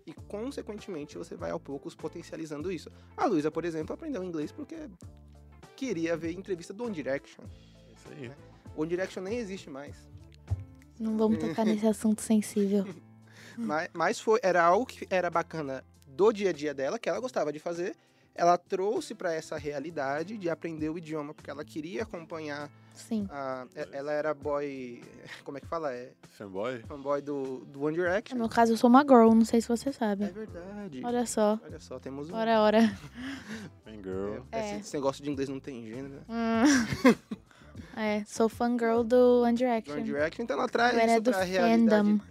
E, 0.08 0.14
consequentemente, 0.14 1.18
você 1.18 1.36
vai, 1.36 1.52
ao 1.52 1.60
poucos, 1.60 1.94
potencializando 1.94 2.72
isso. 2.72 2.90
A 3.18 3.26
Luísa, 3.26 3.52
por 3.52 3.66
exemplo, 3.66 3.94
aprendeu 3.94 4.24
inglês 4.24 4.54
porque 4.54 4.90
queria 5.76 6.16
ver 6.16 6.32
entrevista 6.32 6.74
do 6.74 6.86
One 6.86 6.96
Direction. 6.96 7.44
É 7.44 7.94
isso 7.94 8.08
aí. 8.10 8.32
O 8.74 8.82
One 8.82 8.90
Direction 8.90 9.22
nem 9.22 9.38
existe 9.38 9.70
mais. 9.70 10.08
Não 10.98 11.18
vamos 11.18 11.40
tocar 11.40 11.66
nesse 11.68 11.86
assunto 11.86 12.22
sensível. 12.22 12.86
Mas, 13.60 13.90
mas 13.92 14.20
foi, 14.20 14.40
era 14.44 14.64
algo 14.64 14.86
que 14.86 15.08
era 15.10 15.32
bacana 15.32 15.84
do 16.06 16.32
dia 16.32 16.52
a 16.52 16.54
dia 16.54 16.76
dela, 16.76 17.00
que 17.00 17.10
ela 17.10 17.20
gostava 17.20 17.52
de 17.52 17.58
fazer. 17.58 17.96
Ela 18.38 18.58
trouxe 18.58 19.16
para 19.16 19.34
essa 19.34 19.58
realidade 19.58 20.38
de 20.38 20.48
aprender 20.50 20.90
o 20.90 20.98
idioma, 20.98 21.34
porque 21.34 21.50
ela 21.50 21.66
queria 21.66 22.04
acompanhar. 22.04 22.70
Sim. 22.94 23.28
A, 23.32 23.66
ela 23.92 24.12
era 24.12 24.34
boy. 24.34 25.02
Como 25.44 25.58
é 25.58 25.62
que 25.62 25.68
fala? 25.68 25.92
É 25.94 26.12
Fanboy? 26.30 26.80
fanboy 26.88 27.22
do, 27.22 27.66
do 27.66 27.84
One 27.84 27.98
No 27.98 28.04
Direction. 28.04 28.38
meu 28.38 28.48
caso, 28.50 28.74
eu 28.74 28.78
sou 28.78 28.90
uma 28.90 29.02
girl, 29.02 29.32
não 29.34 29.44
sei 29.46 29.60
se 29.60 29.68
você 29.68 29.90
É 29.90 29.92
sabe. 29.92 30.26
verdade. 30.28 31.02
Olha 31.04 31.26
só. 31.26 31.60
Olha 31.64 31.80
só, 31.80 32.00
temos 32.00 32.30
um. 32.30 32.36
Ora, 32.36 32.62
ora. 32.62 32.80
Fangirl. 33.84 34.44
É, 34.52 34.60
É. 34.60 34.66
Esse, 34.72 34.80
esse 34.82 34.94
negócio 34.96 35.24
de 35.24 35.30
inglês 35.32 35.50
não 35.50 35.60
tem 35.60 35.86
gênero. 35.88 36.10
né? 36.10 36.22
Hum. 36.30 37.14
é, 37.98 38.24
sou 38.26 38.48
fangirl 38.50 39.02
do 39.04 39.42
One 39.44 39.54
Do 39.54 39.58
Direction. 39.58 39.94
One 39.96 40.04
Direction, 40.04 40.44
então 40.44 40.58
ela 40.58 40.68
traz 40.70 40.96
é 40.98 41.06
isso 41.06 41.22
do 41.22 41.32
pra 41.32 41.44
realidade. 41.44 42.22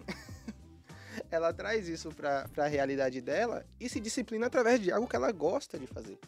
Ela 1.30 1.52
traz 1.52 1.88
isso 1.88 2.10
pra, 2.10 2.46
pra 2.48 2.66
realidade 2.66 3.20
dela 3.20 3.64
e 3.80 3.88
se 3.88 4.00
disciplina 4.00 4.46
através 4.46 4.80
de 4.80 4.90
algo 4.92 5.06
que 5.08 5.16
ela 5.16 5.30
gosta 5.32 5.78
de 5.78 5.86
fazer. 5.86 6.18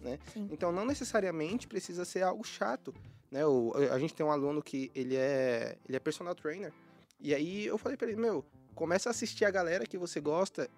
Né? 0.00 0.18
Então 0.50 0.70
não 0.72 0.84
necessariamente 0.84 1.66
precisa 1.66 2.04
ser 2.04 2.22
algo 2.22 2.44
chato. 2.44 2.94
Né? 3.30 3.44
O, 3.44 3.72
a 3.92 3.98
gente 3.98 4.14
tem 4.14 4.24
um 4.24 4.30
aluno 4.30 4.62
que 4.62 4.90
ele 4.94 5.16
é, 5.16 5.76
ele 5.86 5.96
é 5.96 6.00
personal 6.00 6.34
trainer. 6.34 6.72
E 7.20 7.34
aí 7.34 7.66
eu 7.66 7.76
falei 7.76 7.96
pra 7.96 8.06
ele, 8.08 8.16
meu, 8.20 8.44
começa 8.74 9.08
a 9.08 9.12
assistir 9.12 9.44
a 9.44 9.50
galera 9.50 9.84
que 9.86 9.98
você 9.98 10.20
gosta 10.20 10.68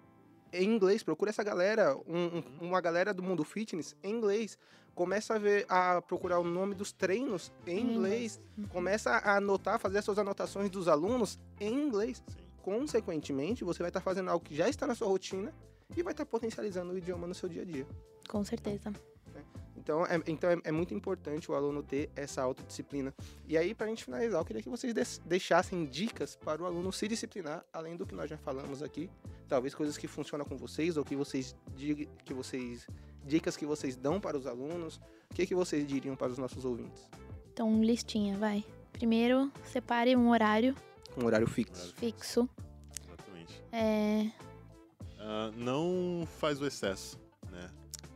em 0.51 0.65
inglês. 0.65 1.03
Procura 1.03 1.29
essa 1.29 1.43
galera, 1.43 1.95
um- 2.07 2.37
um- 2.61 2.67
uma 2.67 2.81
galera 2.81 3.13
do 3.13 3.21
mundo 3.23 3.43
fitness 3.43 3.95
em 4.03 4.11
inglês. 4.13 4.57
Começa 4.93 5.35
a 5.35 5.37
ver, 5.39 5.65
a 5.69 6.01
procurar 6.01 6.39
o 6.39 6.43
nome 6.43 6.75
dos 6.75 6.91
treinos 6.91 7.51
em 7.65 7.77
Em 7.79 7.81
inglês. 7.93 8.41
Começa 8.69 9.11
a 9.11 9.37
anotar, 9.37 9.79
fazer 9.79 9.99
as 9.99 10.05
suas 10.05 10.19
anotações 10.19 10.69
dos 10.69 10.87
alunos 10.89 11.39
em 11.59 11.71
inglês. 11.73 12.21
Sim. 12.27 12.37
Consequentemente, 12.61 13.63
você 13.63 13.79
vai 13.79 13.89
estar 13.89 14.01
fazendo 14.01 14.29
algo 14.29 14.43
que 14.43 14.55
já 14.55 14.69
está 14.69 14.85
na 14.87 14.95
sua 14.95 15.07
rotina 15.07 15.53
e 15.95 16.03
vai 16.03 16.13
estar 16.13 16.25
potencializando 16.25 16.93
o 16.93 16.97
idioma 16.97 17.27
no 17.27 17.33
seu 17.33 17.49
dia 17.49 17.63
a 17.63 17.65
dia. 17.65 17.87
Com 18.27 18.43
certeza. 18.43 18.93
Então, 19.75 20.05
é, 20.05 20.21
então 20.27 20.49
é, 20.49 20.57
é 20.65 20.71
muito 20.71 20.93
importante 20.93 21.51
o 21.51 21.55
aluno 21.55 21.81
ter 21.81 22.11
essa 22.15 22.43
autodisciplina. 22.43 23.11
E 23.47 23.57
aí, 23.57 23.73
para 23.73 23.87
a 23.87 23.89
gente 23.89 24.05
finalizar, 24.05 24.39
eu 24.39 24.45
queria 24.45 24.61
que 24.61 24.69
vocês 24.69 24.93
des- 24.93 25.19
deixassem 25.25 25.85
dicas 25.87 26.35
para 26.35 26.61
o 26.61 26.65
aluno 26.67 26.93
se 26.93 27.07
disciplinar, 27.07 27.65
além 27.73 27.97
do 27.97 28.05
que 28.05 28.13
nós 28.13 28.29
já 28.29 28.37
falamos 28.37 28.83
aqui. 28.83 29.09
Talvez 29.47 29.73
coisas 29.73 29.97
que 29.97 30.07
funcionam 30.07 30.45
com 30.45 30.55
vocês, 30.55 30.97
ou 30.97 31.03
que 31.03 31.15
vocês, 31.15 31.55
que 32.23 32.33
vocês 32.33 32.85
dicas 33.25 33.57
que 33.57 33.65
vocês 33.65 33.95
dão 33.95 34.21
para 34.21 34.37
os 34.37 34.45
alunos. 34.45 34.97
O 35.31 35.33
que, 35.33 35.47
que 35.47 35.55
vocês 35.55 35.85
diriam 35.87 36.15
para 36.15 36.31
os 36.31 36.37
nossos 36.37 36.63
ouvintes? 36.63 37.09
Então, 37.51 37.83
listinha, 37.83 38.37
vai. 38.37 38.63
Primeiro, 38.93 39.51
separe 39.65 40.15
um 40.15 40.29
horário 40.29 40.75
Um 41.17 41.25
horário 41.25 41.47
fixo. 41.47 41.73
Horário 41.81 41.93
fixo. 41.97 42.49
Exatamente. 43.05 43.63
É, 43.71 44.31
Ah, 45.19 45.51
não 45.55 46.27
faz 46.39 46.59
o 46.61 46.65
excesso? 46.65 47.19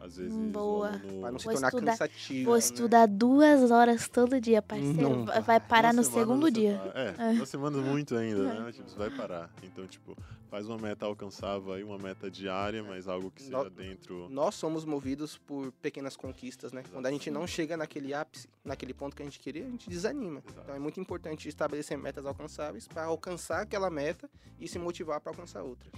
Às 0.05 0.17
vezes 0.17 0.33
Hum, 0.33 0.49
boa. 0.51 0.89
o 0.89 0.93
aluno... 0.93 1.21
Para 1.21 1.31
não 1.31 1.39
se 1.39 1.45
Vou 1.45 1.53
tornar 1.53 1.67
estudar- 1.69 1.91
cansativo. 1.93 2.45
vou 2.45 2.53
né? 2.53 2.59
estudar 2.59 3.07
duas 3.07 3.71
horas 3.71 4.07
todo 4.07 4.39
dia, 4.39 4.61
parceiro. 4.61 5.01
Não 5.01 5.25
vai- 5.25 5.35
dá. 5.35 5.41
vai 5.41 5.59
parar 5.59 5.87
Uma 5.93 6.01
no 6.01 6.03
segundo 6.03 6.51
dia. 6.51 6.77
tá- 6.77 7.23
É, 7.23 7.33
duas 7.33 7.49
semanas 7.49 7.83
muito 7.83 8.15
ainda, 8.15 8.43
né? 8.53 8.71
Tipo, 8.71 8.89
você 8.89 8.97
vai 8.97 9.09
parar. 9.09 9.49
Então, 9.63 9.87
tipo, 9.87 10.15
faz 10.49 10.67
uma 10.67 10.77
meta 10.77 11.05
alcançável 11.05 11.73
aí, 11.73 11.83
uma 11.83 11.97
meta 11.97 12.29
diária, 12.29 12.83
mas 12.83 13.07
algo 13.07 13.31
que 13.31 13.41
seja 13.43 13.63
No- 13.63 13.69
dentro... 13.69 14.27
Nós 14.29 14.55
somos 14.55 14.85
movidos 14.85 15.37
por 15.37 15.71
pequenas 15.81 16.15
conquistas, 16.15 16.71
né? 16.71 16.83
Quando 16.91 17.05
a 17.07 17.11
gente 17.11 17.31
não 17.31 17.45
chega 17.47 17.75
naquele 17.75 18.13
ápice, 18.13 18.47
naquele 18.63 18.93
ponto 18.93 19.15
que 19.15 19.21
a 19.21 19.25
gente 19.25 19.39
queria, 19.39 19.65
a 19.65 19.69
gente 19.69 19.89
desanima. 19.89 20.41
Exato. 20.47 20.61
Então 20.63 20.75
é 20.75 20.79
muito 20.79 20.99
importante 20.99 21.49
estabelecer 21.49 21.97
metas 21.97 22.25
alcançáveis 22.25 22.87
para 22.87 23.03
alcançar 23.05 23.61
aquela 23.63 23.89
meta 23.89 24.29
e 24.59 24.67
se 24.67 24.77
motivar 24.79 25.19
para 25.19 25.31
alcançar 25.31 25.61
outra. 25.63 25.89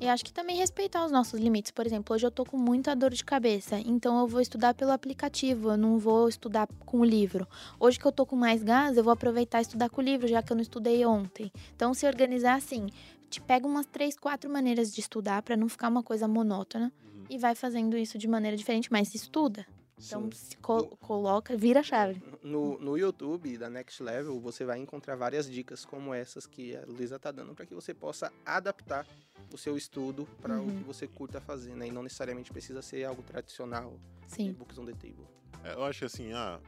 E 0.00 0.06
acho 0.08 0.24
que 0.24 0.32
também 0.32 0.56
respeitar 0.56 1.04
os 1.06 1.10
nossos 1.12 1.38
limites. 1.40 1.70
Por 1.70 1.86
exemplo, 1.86 2.14
hoje 2.14 2.26
eu 2.26 2.30
tô 2.30 2.44
com 2.44 2.56
muita 2.58 2.94
dor 2.94 3.10
de 3.12 3.24
cabeça, 3.24 3.43
então 3.84 4.18
eu 4.20 4.26
vou 4.26 4.40
estudar 4.40 4.74
pelo 4.74 4.90
aplicativo, 4.90 5.70
eu 5.70 5.76
não 5.76 5.98
vou 5.98 6.28
estudar 6.28 6.66
com 6.86 7.00
o 7.00 7.04
livro. 7.04 7.46
Hoje 7.78 7.98
que 7.98 8.06
eu 8.06 8.12
tô 8.12 8.24
com 8.24 8.36
mais 8.36 8.62
gás, 8.62 8.96
eu 8.96 9.04
vou 9.04 9.12
aproveitar 9.12 9.58
e 9.58 9.62
estudar 9.62 9.90
com 9.90 10.00
o 10.00 10.04
livro, 10.04 10.26
já 10.26 10.42
que 10.42 10.50
eu 10.50 10.56
não 10.56 10.62
estudei 10.62 11.04
ontem. 11.04 11.52
Então, 11.76 11.92
se 11.92 12.06
organizar 12.06 12.54
assim, 12.54 12.86
te 13.28 13.40
pega 13.40 13.66
umas 13.66 13.86
três, 13.86 14.16
quatro 14.18 14.50
maneiras 14.50 14.94
de 14.94 15.00
estudar 15.00 15.42
para 15.42 15.56
não 15.56 15.68
ficar 15.68 15.88
uma 15.88 16.02
coisa 16.02 16.26
monótona 16.26 16.92
Uhum. 17.04 17.24
e 17.28 17.38
vai 17.38 17.54
fazendo 17.54 17.96
isso 17.96 18.16
de 18.16 18.26
maneira 18.28 18.56
diferente, 18.56 18.90
mas 18.90 19.14
estuda. 19.14 19.66
Então, 19.98 20.22
Sim. 20.24 20.30
se 20.32 20.56
co- 20.58 20.96
coloca, 20.96 21.56
vira 21.56 21.80
a 21.80 21.82
chave. 21.82 22.20
No, 22.42 22.78
no 22.78 22.98
YouTube 22.98 23.56
da 23.56 23.70
Next 23.70 24.02
Level, 24.02 24.38
você 24.40 24.64
vai 24.64 24.78
encontrar 24.78 25.14
várias 25.16 25.48
dicas 25.48 25.84
como 25.84 26.12
essas 26.12 26.46
que 26.46 26.76
a 26.76 26.84
Luísa 26.86 27.18
tá 27.18 27.30
dando 27.30 27.54
para 27.54 27.64
que 27.64 27.74
você 27.74 27.94
possa 27.94 28.32
adaptar 28.44 29.06
o 29.52 29.56
seu 29.56 29.76
estudo 29.76 30.26
para 30.42 30.60
o 30.60 30.64
Uhum. 30.66 30.78
que 30.78 30.84
você 30.84 31.06
curta 31.06 31.40
fazer, 31.40 31.74
né? 31.76 31.86
E 31.86 31.92
não 31.92 32.02
necessariamente 32.02 32.50
precisa 32.50 32.82
ser 32.82 33.04
algo 33.04 33.22
tradicional, 33.22 33.94
Sim. 34.26 34.52
books 34.52 34.76
on 34.78 34.84
the 34.86 34.92
table. 34.94 35.26
É, 35.62 35.74
eu 35.74 35.84
acho 35.84 36.00
que 36.00 36.04
assim, 36.06 36.32
a 36.32 36.60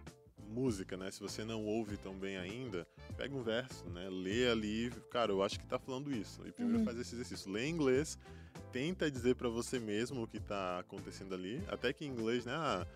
música, 0.49 0.97
né? 0.97 1.11
Se 1.11 1.21
você 1.21 1.45
não 1.45 1.65
ouve 1.65 1.97
tão 1.97 2.15
bem 2.15 2.37
ainda, 2.37 2.87
pega 3.17 3.35
um 3.35 3.43
verso, 3.43 3.85
né? 3.91 4.09
Lê 4.09 4.49
ali, 4.49 4.91
cara, 5.11 5.33
eu 5.33 5.43
acho 5.43 5.59
que 5.59 5.67
tá 5.67 5.79
falando 5.79 6.13
isso. 6.13 6.47
E 6.47 6.53
primeiro 6.53 6.79
Uhum. 6.79 6.85
faz 6.85 6.97
esse 6.99 7.15
exercício. 7.17 7.51
Lê 7.51 7.67
em 7.67 7.71
inglês, 7.71 8.17
tenta 8.73 9.11
dizer 9.11 9.35
pra 9.35 9.49
você 9.49 9.81
mesmo 9.81 10.23
o 10.23 10.29
que 10.29 10.39
tá 10.39 10.79
acontecendo 10.79 11.35
ali. 11.35 11.61
Até 11.69 11.93
que 11.93 12.05
em 12.05 12.09
inglês, 12.09 12.45
né? 12.45 12.53
Ah, 12.55 12.87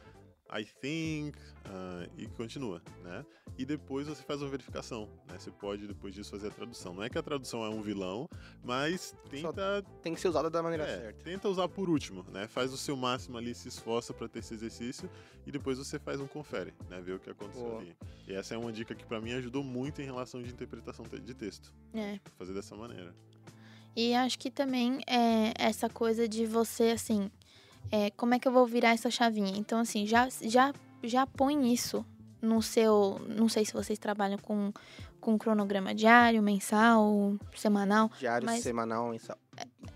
I 0.53 0.65
think, 0.65 1.39
uh, 1.67 2.11
e 2.19 2.27
continua, 2.27 2.83
né? 3.03 3.25
E 3.57 3.65
depois 3.65 4.09
você 4.09 4.23
faz 4.23 4.41
uma 4.43 4.49
verificação, 4.49 5.09
né? 5.29 5.39
Você 5.39 5.51
pode 5.51 5.87
depois 5.87 6.15
disso 6.15 6.31
fazer 6.31 6.49
a 6.49 6.51
tradução. 6.51 6.95
Não 6.95 7.03
é 7.03 7.11
que 7.11 7.19
a 7.19 7.23
tradução 7.23 7.65
é 7.65 7.69
um 7.69 7.83
vilão, 7.83 8.29
mas 8.65 9.15
tenta 9.29 9.85
tem 10.03 10.15
que 10.15 10.21
ser 10.21 10.29
usada 10.29 10.51
da 10.51 10.63
maneira 10.63 10.85
é, 10.85 10.99
certa. 10.99 11.25
Tenta 11.25 11.49
usar 11.49 11.69
por 11.69 11.89
último, 11.89 12.25
né? 12.31 12.49
Faz 12.49 12.73
o 12.73 12.77
seu 12.77 12.97
máximo 12.97 13.39
ali, 13.39 13.55
se 13.55 13.69
esforça 13.69 14.13
para 14.13 14.29
ter 14.29 14.41
esse 14.41 14.55
exercício 14.55 15.09
e 15.47 15.53
depois 15.53 15.79
você 15.79 15.99
faz 15.99 16.21
um 16.21 16.27
confere, 16.27 16.75
né? 16.89 17.01
Ver 17.01 17.15
o 17.15 17.21
que 17.21 17.31
aconteceu 17.31 17.63
Boa. 17.63 17.81
ali. 17.81 17.97
E 18.27 18.35
essa 18.35 18.55
é 18.55 18.59
uma 18.59 18.73
dica 18.73 18.95
que 18.95 19.05
para 19.05 19.21
mim 19.21 19.33
ajudou 19.33 19.63
muito 19.63 20.03
em 20.03 20.05
relação 20.05 20.43
de 20.43 20.51
interpretação 20.51 21.05
de 21.07 21.35
texto. 21.35 21.73
É. 21.95 22.19
Fazer 22.39 22.55
dessa 22.55 22.75
maneira. 22.75 23.15
E 23.95 24.15
acho 24.15 24.39
que 24.39 24.51
também 24.51 25.01
é 25.07 25.53
essa 25.59 25.89
coisa 25.89 26.29
de 26.29 26.47
você 26.47 26.91
assim, 26.91 27.31
é, 27.91 28.11
como 28.11 28.35
é 28.35 28.39
que 28.39 28.47
eu 28.47 28.53
vou 28.53 28.67
virar 28.67 28.91
essa 28.91 29.11
chavinha? 29.11 29.53
Então, 29.57 29.81
assim, 29.81 30.07
já, 30.07 30.29
já, 30.43 30.73
já 31.03 31.27
põe 31.27 31.73
isso 31.73 32.05
no 32.41 32.63
seu. 32.63 33.21
Não 33.29 33.49
sei 33.49 33.65
se 33.65 33.73
vocês 33.73 33.99
trabalham 33.99 34.39
com, 34.39 34.73
com 35.21 35.39
cronograma 35.39 35.95
diário, 35.95 36.43
mensal, 36.43 37.35
semanal. 37.55 38.11
Diário, 38.19 38.47
mas, 38.47 38.63
semanal, 38.63 39.11
mensal. 39.11 39.37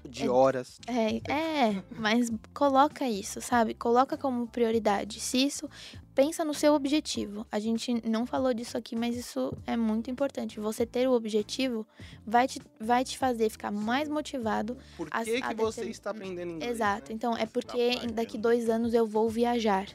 De 0.04 0.24
é, 0.24 0.30
horas. 0.30 0.78
É, 0.86 1.32
é, 1.32 1.82
mas 1.90 2.30
coloca 2.52 3.08
isso, 3.08 3.40
sabe? 3.40 3.74
Coloca 3.74 4.16
como 4.16 4.46
prioridade. 4.46 5.20
Se 5.20 5.38
isso. 5.38 5.68
Pensa 6.14 6.44
no 6.44 6.54
seu 6.54 6.74
objetivo. 6.74 7.44
A 7.50 7.58
gente 7.58 8.06
não 8.08 8.24
falou 8.24 8.54
disso 8.54 8.78
aqui, 8.78 8.94
mas 8.94 9.16
isso 9.16 9.52
é 9.66 9.76
muito 9.76 10.10
importante. 10.10 10.60
Você 10.60 10.86
ter 10.86 11.08
o 11.08 11.12
objetivo 11.12 11.84
vai 12.24 12.46
te, 12.46 12.60
vai 12.78 13.04
te 13.04 13.18
fazer 13.18 13.50
ficar 13.50 13.72
mais 13.72 14.08
motivado. 14.08 14.76
Por 14.96 15.10
que, 15.10 15.16
a, 15.16 15.24
que 15.24 15.42
a 15.42 15.52
você 15.54 15.86
está 15.86 16.10
aprendendo 16.10 16.52
inglês? 16.52 16.70
Exato. 16.70 17.10
Né? 17.10 17.14
Então, 17.16 17.36
é 17.36 17.46
porque 17.46 18.06
daqui 18.12 18.38
dois 18.38 18.68
anos 18.68 18.94
eu 18.94 19.04
vou 19.04 19.28
viajar. 19.28 19.88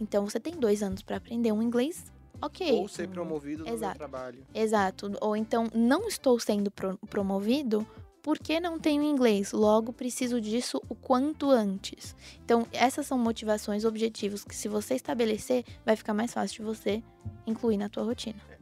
Então, 0.00 0.24
você 0.24 0.38
tem 0.38 0.54
dois 0.54 0.80
anos 0.80 1.02
para 1.02 1.16
aprender 1.16 1.50
um 1.50 1.60
inglês 1.60 2.04
ok. 2.40 2.72
Ou 2.72 2.88
ser 2.88 3.08
promovido 3.08 3.64
no 3.64 3.70
Exato. 3.70 3.98
trabalho. 3.98 4.46
Exato. 4.54 5.12
Ou 5.20 5.36
então, 5.36 5.66
não 5.74 6.06
estou 6.06 6.38
sendo 6.38 6.70
pro 6.70 6.96
promovido 7.10 7.86
porque 8.28 8.60
não 8.60 8.78
tenho 8.78 9.02
inglês, 9.02 9.52
logo 9.52 9.90
preciso 9.90 10.38
disso 10.38 10.82
o 10.86 10.94
quanto 10.94 11.50
antes. 11.50 12.14
Então, 12.44 12.68
essas 12.72 13.06
são 13.06 13.16
motivações, 13.16 13.86
objetivos 13.86 14.44
que 14.44 14.54
se 14.54 14.68
você 14.68 14.96
estabelecer, 14.96 15.64
vai 15.82 15.96
ficar 15.96 16.12
mais 16.12 16.34
fácil 16.34 16.56
de 16.56 16.62
você 16.62 17.02
incluir 17.46 17.78
na 17.78 17.88
tua 17.88 18.04
rotina. 18.04 18.38
É, 18.50 18.58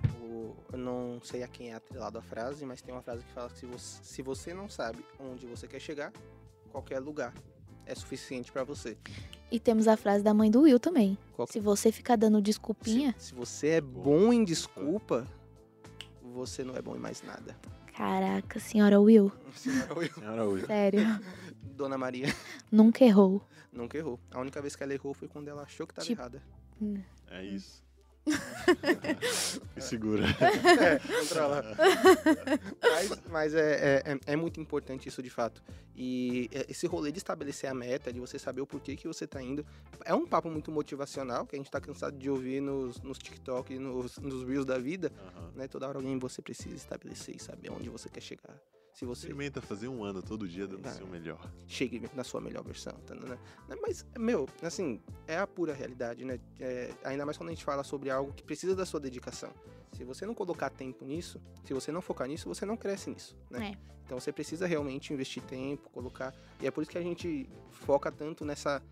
eu 0.72 0.79
não 0.79 1.20
sei 1.20 1.42
a 1.42 1.48
quem 1.48 1.70
é 1.70 1.74
atrelado 1.74 2.16
a 2.16 2.22
frase, 2.22 2.64
mas 2.64 2.81
tem 2.81 2.94
uma 2.94 3.02
frase 3.02 3.24
que 3.24 3.33
fala 3.33 3.50
que 3.50 3.59
se 3.59 3.66
você, 3.66 4.05
se 4.05 4.22
você 4.22 4.55
não 4.55 4.68
sabe 4.68 5.05
onde 5.18 5.48
você 5.48 5.66
quer 5.66 5.81
chegar, 5.81 6.12
qualquer 6.70 7.00
lugar 7.00 7.35
é 7.87 7.94
suficiente 7.96 8.52
para 8.52 8.62
você. 8.62 8.96
E 9.50 9.59
temos 9.59 9.88
a 9.88 9.96
frase 9.96 10.22
da 10.22 10.33
mãe 10.33 10.48
do 10.48 10.61
Will 10.61 10.79
também. 10.79 11.18
Qual? 11.35 11.48
Se 11.48 11.59
você 11.59 11.90
ficar 11.90 12.14
dando 12.14 12.40
desculpinha. 12.40 13.16
Se, 13.18 13.31
se 13.31 13.35
você 13.35 13.66
é 13.70 13.81
bom 13.81 14.33
em 14.33 14.44
desculpa, 14.44 15.26
você 16.22 16.62
não 16.62 16.76
é 16.76 16.81
bom 16.81 16.94
em 16.94 17.00
mais 17.00 17.20
nada. 17.24 17.57
Caraca, 17.97 18.61
senhora 18.61 19.01
Will. 19.01 19.33
Senhora 19.55 19.95
Will. 19.95 20.13
Senhora 20.13 20.45
Will. 20.45 20.67
Sério. 20.67 21.21
Dona 21.63 21.97
Maria. 21.97 22.27
Nunca 22.71 23.03
errou. 23.03 23.43
Nunca 23.73 23.97
errou. 23.97 24.21
A 24.31 24.39
única 24.39 24.61
vez 24.61 24.77
que 24.77 24.83
ela 24.83 24.93
errou 24.93 25.15
foi 25.15 25.29
quando 25.29 25.49
ela 25.49 25.63
achou 25.63 25.87
que 25.87 25.93
estava 25.93 26.07
tipo... 26.07 26.21
errada. 26.21 26.43
Hum. 26.81 27.01
É 27.31 27.43
isso. 27.43 27.86
Me 29.77 29.83
segura. 29.83 30.25
É, 30.27 30.99
controla. 31.21 31.65
mas, 32.83 33.23
mas 33.31 33.55
é, 33.55 34.03
é, 34.05 34.19
é, 34.27 34.37
muito 34.37 34.61
importante 34.61 35.09
isso 35.09 35.23
de 35.23 35.31
fato. 35.31 35.62
E 35.95 36.51
é, 36.53 36.67
esse 36.69 36.87
rolê 36.87 37.12
de 37.12 37.19
estabelecer 37.19 37.71
a 37.71 37.75
meta, 37.75 38.12
de 38.12 38.19
você 38.19 38.39
saber 38.39 38.61
o 38.61 38.67
porquê 38.67 38.97
que 38.97 39.07
você 39.07 39.27
tá 39.27 39.41
indo, 39.41 39.65
é 40.05 40.15
um 40.15 40.27
papo 40.27 40.51
muito 40.51 40.73
motivacional, 40.73 41.47
que 41.47 41.55
a 41.55 41.59
gente 41.59 41.71
tá 41.71 41.81
cansado 41.81 42.19
de 42.19 42.29
ouvir 42.29 42.61
nos, 42.61 43.01
nos 43.01 43.19
TikTok, 43.19 43.79
nos, 43.79 44.19
nos 44.19 44.43
Reels 44.43 44.67
da 44.67 44.79
vida. 44.79 45.12
Uhum. 45.37 45.51
Né? 45.55 45.69
Toda 45.69 45.89
hora 45.89 45.99
alguém 45.99 46.19
você 46.19 46.43
precisa 46.43 46.75
estabelecer 46.75 47.37
e 47.37 47.39
saber 47.39 47.71
onde 47.71 47.89
você 47.89 48.09
quer 48.09 48.21
chegar. 48.21 48.61
Se 48.97 49.05
você 49.05 49.27
experimenta 49.27 49.61
fazer 49.61 49.89
um 49.89 50.03
ano 50.03 50.23
todo 50.23 50.49
dia 50.49 50.67
dando 50.67 50.87
o 50.87 50.91
seu 50.91 51.07
melhor. 51.07 51.53
Chegue 51.67 52.09
na 52.15 52.25
sua 52.25 52.41
melhor 52.41 52.65
versão, 52.65 52.95
tá, 53.07 53.15
né? 53.15 53.39
Mas, 53.83 54.07
meu, 54.19 54.49
assim, 54.63 55.03
é 55.27 55.37
a 55.37 55.47
pura 55.47 55.75
realidade, 55.75 56.25
né? 56.25 56.41
É, 56.59 56.95
ainda 57.05 57.27
mais 57.27 57.37
quando 57.37 57.51
a 57.51 57.53
gente 57.53 57.63
fala 57.63 57.85
sobre 57.85 58.09
algo 58.09 58.33
que 58.33 58.43
precisa 58.43 58.75
da 58.75 58.87
sua 58.87 58.99
dedicação. 58.99 59.53
Se 59.93 60.03
você 60.03 60.25
não 60.25 60.35
colocar 60.35 60.71
tempo 60.71 61.05
nisso, 61.05 61.39
se 61.63 61.75
você 61.75 61.93
não 61.93 62.01
focar 62.01 62.27
nisso, 62.27 62.49
você 62.49 62.65
não 62.65 62.75
cresce 62.75 63.11
nisso, 63.11 63.37
né? 63.51 63.73
É. 63.75 63.97
Então 64.07 64.19
você 64.19 64.33
precisa 64.33 64.67
realmente 64.67 65.13
investir 65.13 65.43
tempo, 65.43 65.91
colocar. 65.91 66.35
E 66.59 66.67
é 66.67 66.71
por 66.71 66.81
isso 66.81 66.91
que 66.91 66.97
a 66.97 67.03
gente 67.03 67.47
foca 67.71 68.11
tanto 68.11 68.47
nessa 68.47 68.83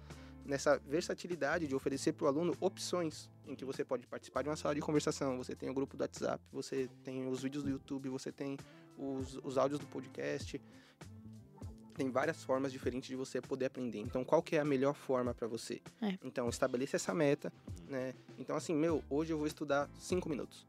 nessa 0.45 0.79
versatilidade 0.81 1.67
de 1.67 1.75
oferecer 1.75 2.13
para 2.13 2.27
o 2.27 2.29
aluno 2.29 2.55
opções 2.61 3.31
em 3.47 3.55
que 3.55 3.65
você 3.65 3.83
pode 3.83 4.07
participar 4.07 4.43
de 4.43 4.51
uma 4.51 4.57
sala 4.57 4.75
de 4.75 4.81
conversação, 4.83 5.39
você 5.39 5.55
tem 5.55 5.71
o 5.71 5.75
grupo 5.75 5.97
do 5.97 6.03
WhatsApp, 6.03 6.43
você 6.53 6.89
tem 7.03 7.27
os 7.27 7.43
vídeos 7.43 7.65
do 7.65 7.71
YouTube, 7.71 8.09
você 8.11 8.31
tem 8.31 8.59
os, 8.99 9.39
os 9.43 9.59
áudios 9.59 9.81
do 9.81 9.87
podcast. 9.87 10.61
Tem 11.95 12.11
várias 12.11 12.43
formas 12.43 12.73
diferentes 12.73 13.09
de 13.09 13.15
você 13.15 13.41
poder 13.41 13.67
aprender. 13.67 14.01
Então, 14.01 14.25
qual 14.25 14.43
que 14.43 14.57
é 14.57 14.61
a 14.61 14.65
melhor 14.65 14.95
forma 14.95 15.33
para 15.33 15.47
você? 15.47 15.81
É. 16.03 16.19
Então, 16.25 16.49
estabeleça 16.49 16.97
essa 16.97 17.15
meta, 17.15 17.53
né? 17.89 18.15
Então, 18.39 18.57
assim, 18.57 18.75
meu, 18.75 19.03
hoje 19.09 19.33
eu 19.33 19.39
vou 19.39 19.47
estudar 19.47 19.89
5 19.99 20.29
minutos. 20.29 20.67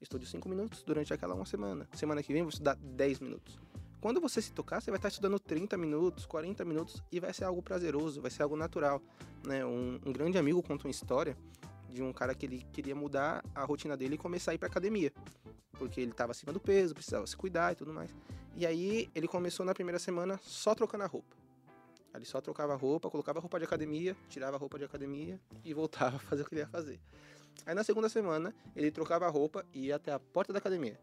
Estude 0.00 0.26
5 0.26 0.48
minutos 0.48 0.82
durante 0.82 1.14
aquela 1.14 1.34
uma 1.34 1.46
semana. 1.46 1.88
Semana 1.92 2.22
que 2.22 2.32
vem 2.32 2.40
eu 2.40 2.46
vou 2.46 2.50
estudar 2.50 2.74
10 2.74 3.20
minutos. 3.20 3.58
Quando 4.00 4.20
você 4.20 4.42
se 4.42 4.52
tocar, 4.52 4.82
você 4.82 4.90
vai 4.90 4.98
estar 4.98 5.08
estudando 5.08 5.38
30 5.38 5.78
minutos, 5.78 6.26
40 6.26 6.62
minutos 6.64 7.02
e 7.10 7.18
vai 7.18 7.32
ser 7.32 7.44
algo 7.44 7.62
prazeroso, 7.62 8.20
vai 8.20 8.30
ser 8.30 8.42
algo 8.42 8.54
natural. 8.54 9.00
Né? 9.46 9.64
Um, 9.64 9.98
um 10.04 10.12
grande 10.12 10.36
amigo 10.36 10.62
conta 10.62 10.86
uma 10.86 10.90
história 10.90 11.34
de 11.88 12.02
um 12.02 12.12
cara 12.12 12.34
que 12.34 12.44
ele 12.44 12.66
queria 12.70 12.94
mudar 12.94 13.42
a 13.54 13.64
rotina 13.64 13.96
dele 13.96 14.16
e 14.16 14.18
começar 14.18 14.50
a 14.50 14.54
ir 14.54 14.58
para 14.58 14.68
academia, 14.68 15.10
porque 15.74 16.00
ele 16.00 16.10
estava 16.10 16.32
acima 16.32 16.52
do 16.52 16.60
peso, 16.60 16.94
precisava 16.94 17.26
se 17.26 17.36
cuidar 17.36 17.72
e 17.72 17.76
tudo 17.76 17.92
mais. 17.92 18.10
E 18.56 18.66
aí 18.66 19.10
ele 19.14 19.26
começou 19.28 19.66
na 19.66 19.74
primeira 19.74 19.98
semana 19.98 20.38
só 20.42 20.74
trocando 20.74 21.04
a 21.04 21.06
roupa. 21.06 21.36
Ele 22.14 22.24
só 22.24 22.40
trocava 22.40 22.72
a 22.72 22.76
roupa, 22.76 23.10
colocava 23.10 23.40
a 23.40 23.42
roupa 23.42 23.58
de 23.58 23.64
academia, 23.64 24.16
tirava 24.28 24.56
a 24.56 24.58
roupa 24.58 24.78
de 24.78 24.84
academia 24.84 25.40
e 25.64 25.74
voltava 25.74 26.16
a 26.16 26.20
fazer 26.20 26.42
o 26.42 26.44
que 26.44 26.54
ele 26.54 26.60
ia 26.60 26.68
fazer. 26.68 27.00
Aí 27.66 27.74
na 27.74 27.82
segunda 27.82 28.08
semana, 28.08 28.54
ele 28.76 28.90
trocava 28.90 29.26
a 29.26 29.28
roupa 29.28 29.64
e 29.72 29.86
ia 29.86 29.96
até 29.96 30.12
a 30.12 30.18
porta 30.18 30.52
da 30.52 30.58
academia. 30.58 30.98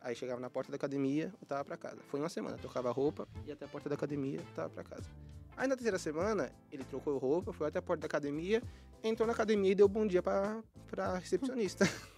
Aí 0.00 0.14
chegava 0.14 0.40
na 0.40 0.48
porta 0.48 0.70
da 0.70 0.76
academia, 0.76 1.32
eu 1.40 1.46
tava 1.46 1.64
pra 1.64 1.76
casa. 1.76 1.98
Foi 2.08 2.20
uma 2.20 2.28
semana, 2.28 2.56
trocava 2.56 2.88
a 2.88 2.92
roupa, 2.92 3.28
ia 3.46 3.54
até 3.54 3.64
a 3.64 3.68
porta 3.68 3.88
da 3.88 3.94
academia, 3.96 4.38
eu 4.38 4.54
tava 4.54 4.70
pra 4.70 4.84
casa. 4.84 5.10
Aí 5.56 5.68
na 5.68 5.74
terceira 5.74 5.98
semana, 5.98 6.50
ele 6.72 6.84
trocou 6.84 7.18
roupa, 7.18 7.52
foi 7.52 7.68
até 7.68 7.78
a 7.78 7.82
porta 7.82 8.02
da 8.02 8.06
academia, 8.06 8.62
entrou 9.02 9.26
na 9.26 9.32
academia 9.32 9.72
e 9.72 9.74
deu 9.74 9.88
bom 9.88 10.06
dia 10.06 10.22
pra, 10.22 10.62
pra 10.88 11.18
recepcionista. 11.18 11.84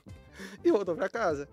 e 0.64 0.70
voltou 0.70 0.94
pra 0.94 1.09
casa. 1.09 1.48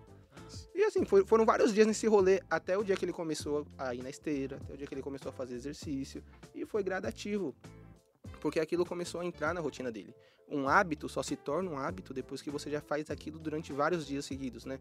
E 0.74 0.84
assim, 0.84 1.06
foi, 1.06 1.26
foram 1.26 1.46
vários 1.46 1.74
dias 1.74 1.86
nesse 1.86 2.08
rolê, 2.08 2.42
até 2.50 2.78
o 2.78 2.84
dia 2.84 2.96
que 2.96 3.06
ele 3.06 3.14
começou 3.14 3.68
a 3.78 3.94
ir 3.94 4.02
na 4.02 4.10
esteira, 4.10 4.58
até 4.58 4.74
o 4.74 4.78
dia 4.78 4.88
que 4.88 4.94
ele 4.94 5.02
começou 5.02 5.30
a 5.30 5.34
fazer 5.34 5.56
exercício. 5.56 6.24
E 6.56 6.66
foi 6.66 6.84
gradativo, 6.84 7.56
porque 8.40 8.60
aquilo 8.60 8.86
começou 8.86 9.22
a 9.22 9.26
entrar 9.26 9.54
na 9.54 9.62
rotina 9.62 9.92
dele. 9.92 10.14
Um 10.48 10.68
hábito 10.68 11.08
só 11.08 11.22
se 11.22 11.36
torna 11.36 11.70
um 11.70 11.78
hábito 11.78 12.14
depois 12.14 12.42
que 12.42 12.50
você 12.50 12.72
já 12.72 12.82
faz 12.82 13.12
aquilo 13.12 13.38
durante 13.38 13.72
vários 13.72 14.08
dias 14.08 14.26
seguidos, 14.26 14.66
né? 14.66 14.80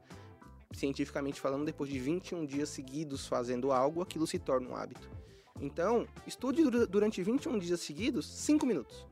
cientificamente 0.73 1.40
falando, 1.40 1.64
depois 1.64 1.90
de 1.90 1.99
21 1.99 2.44
dias 2.44 2.68
seguidos 2.68 3.27
fazendo 3.27 3.73
algo, 3.73 4.03
aquilo 4.03 4.27
se 4.27 4.38
torna 4.38 4.68
um 4.68 4.77
hábito. 4.77 5.09
Então, 5.61 6.07
estude 6.27 6.62
durante 6.87 7.23
21 7.23 7.59
dias 7.59 7.81
seguidos 7.81 8.27
5 8.27 8.66
minutos. 8.66 9.07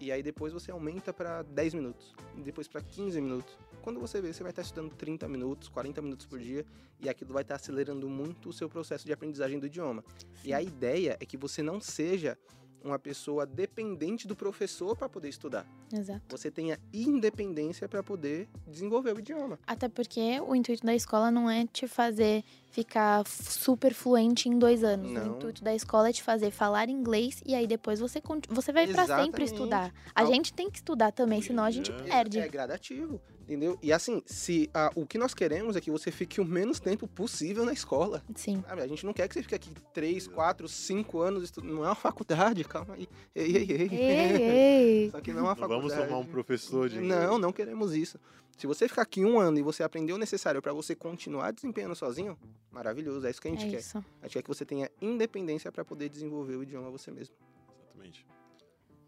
E 0.00 0.10
aí 0.10 0.22
depois 0.22 0.52
você 0.52 0.70
aumenta 0.70 1.12
para 1.12 1.42
10 1.42 1.74
minutos, 1.74 2.14
e 2.36 2.42
depois 2.42 2.66
para 2.66 2.80
15 2.80 3.20
minutos. 3.20 3.56
Quando 3.84 4.00
você 4.00 4.18
vê, 4.18 4.32
você 4.32 4.42
vai 4.42 4.48
estar 4.48 4.62
estudando 4.62 4.94
30 4.94 5.28
minutos, 5.28 5.68
40 5.68 6.00
minutos 6.00 6.24
por 6.24 6.38
dia, 6.38 6.64
e 6.98 7.06
aquilo 7.06 7.34
vai 7.34 7.42
estar 7.42 7.56
acelerando 7.56 8.08
muito 8.08 8.48
o 8.48 8.52
seu 8.52 8.66
processo 8.66 9.04
de 9.04 9.12
aprendizagem 9.12 9.58
do 9.58 9.66
idioma. 9.66 10.02
Sim. 10.16 10.26
E 10.42 10.54
a 10.54 10.62
ideia 10.62 11.18
é 11.20 11.26
que 11.26 11.36
você 11.36 11.62
não 11.62 11.78
seja 11.82 12.38
uma 12.82 12.98
pessoa 12.98 13.44
dependente 13.44 14.26
do 14.26 14.34
professor 14.34 14.96
para 14.96 15.06
poder 15.06 15.28
estudar. 15.28 15.66
Exato. 15.92 16.22
Você 16.30 16.50
tenha 16.50 16.78
independência 16.94 17.86
para 17.86 18.02
poder 18.02 18.48
desenvolver 18.66 19.14
o 19.14 19.18
idioma. 19.18 19.58
Até 19.66 19.86
porque 19.86 20.40
o 20.40 20.54
intuito 20.54 20.84
da 20.84 20.94
escola 20.94 21.30
não 21.30 21.50
é 21.50 21.66
te 21.66 21.86
fazer 21.86 22.42
ficar 22.70 23.26
super 23.26 23.92
fluente 23.92 24.48
em 24.48 24.58
dois 24.58 24.82
anos. 24.82 25.12
Não. 25.12 25.34
O 25.34 25.36
intuito 25.36 25.62
da 25.62 25.74
escola 25.74 26.08
é 26.08 26.12
te 26.12 26.22
fazer 26.22 26.50
falar 26.50 26.88
inglês 26.88 27.42
e 27.44 27.54
aí 27.54 27.66
depois 27.66 28.00
você, 28.00 28.22
você 28.48 28.72
vai 28.72 28.86
para 28.86 29.06
sempre 29.06 29.44
estudar. 29.44 29.92
A 30.14 30.24
gente 30.24 30.54
tem 30.54 30.70
que 30.70 30.78
estudar 30.78 31.12
também, 31.12 31.42
senão 31.42 31.64
a 31.64 31.70
gente 31.70 31.92
perde. 31.92 32.38
É 32.38 32.48
gradativo. 32.48 33.20
Entendeu? 33.44 33.78
E 33.82 33.92
assim, 33.92 34.22
se 34.24 34.70
a, 34.72 34.90
o 34.94 35.06
que 35.06 35.18
nós 35.18 35.34
queremos 35.34 35.76
é 35.76 35.80
que 35.80 35.90
você 35.90 36.10
fique 36.10 36.40
o 36.40 36.44
menos 36.44 36.80
tempo 36.80 37.06
possível 37.06 37.64
na 37.64 37.74
escola. 37.74 38.22
Sim. 38.34 38.64
Sabe? 38.66 38.80
A 38.80 38.86
gente 38.86 39.04
não 39.04 39.12
quer 39.12 39.28
que 39.28 39.34
você 39.34 39.42
fique 39.42 39.54
aqui 39.54 39.70
3, 39.92 40.26
4, 40.28 40.66
5 40.66 41.20
anos 41.20 41.44
estudando. 41.44 41.74
Não 41.74 41.84
é 41.84 41.88
uma 41.88 41.94
faculdade, 41.94 42.64
calma 42.64 42.94
aí. 42.94 43.06
Ei, 43.34 43.56
ei, 43.56 43.70
ei. 43.70 43.88
ei, 43.90 44.42
ei. 44.42 45.10
Só 45.10 45.20
que 45.20 45.32
não 45.32 45.40
é 45.40 45.42
uma 45.42 45.54
faculdade. 45.54 45.88
Vamos 45.88 46.08
tomar 46.08 46.18
um 46.18 46.26
professor 46.26 46.88
de. 46.88 47.00
Não, 47.00 47.38
não 47.38 47.52
queremos 47.52 47.94
isso. 47.94 48.18
Se 48.56 48.66
você 48.66 48.88
ficar 48.88 49.02
aqui 49.02 49.24
um 49.24 49.38
ano 49.38 49.58
e 49.58 49.62
você 49.62 49.82
aprender 49.82 50.12
o 50.12 50.18
necessário 50.18 50.62
para 50.62 50.72
você 50.72 50.94
continuar 50.94 51.50
desempenhando 51.50 51.94
sozinho, 51.94 52.38
maravilhoso. 52.70 53.26
É 53.26 53.30
isso 53.30 53.42
que 53.42 53.48
a 53.48 53.50
gente 53.50 53.66
é 53.66 53.70
quer. 53.70 53.80
Isso. 53.80 53.98
A 53.98 54.26
gente 54.26 54.34
quer 54.34 54.42
que 54.42 54.48
você 54.48 54.64
tenha 54.64 54.90
independência 55.02 55.70
para 55.70 55.84
poder 55.84 56.08
desenvolver 56.08 56.56
o 56.56 56.62
idioma 56.62 56.90
você 56.90 57.10
mesmo. 57.10 57.34
Exatamente. 57.82 58.26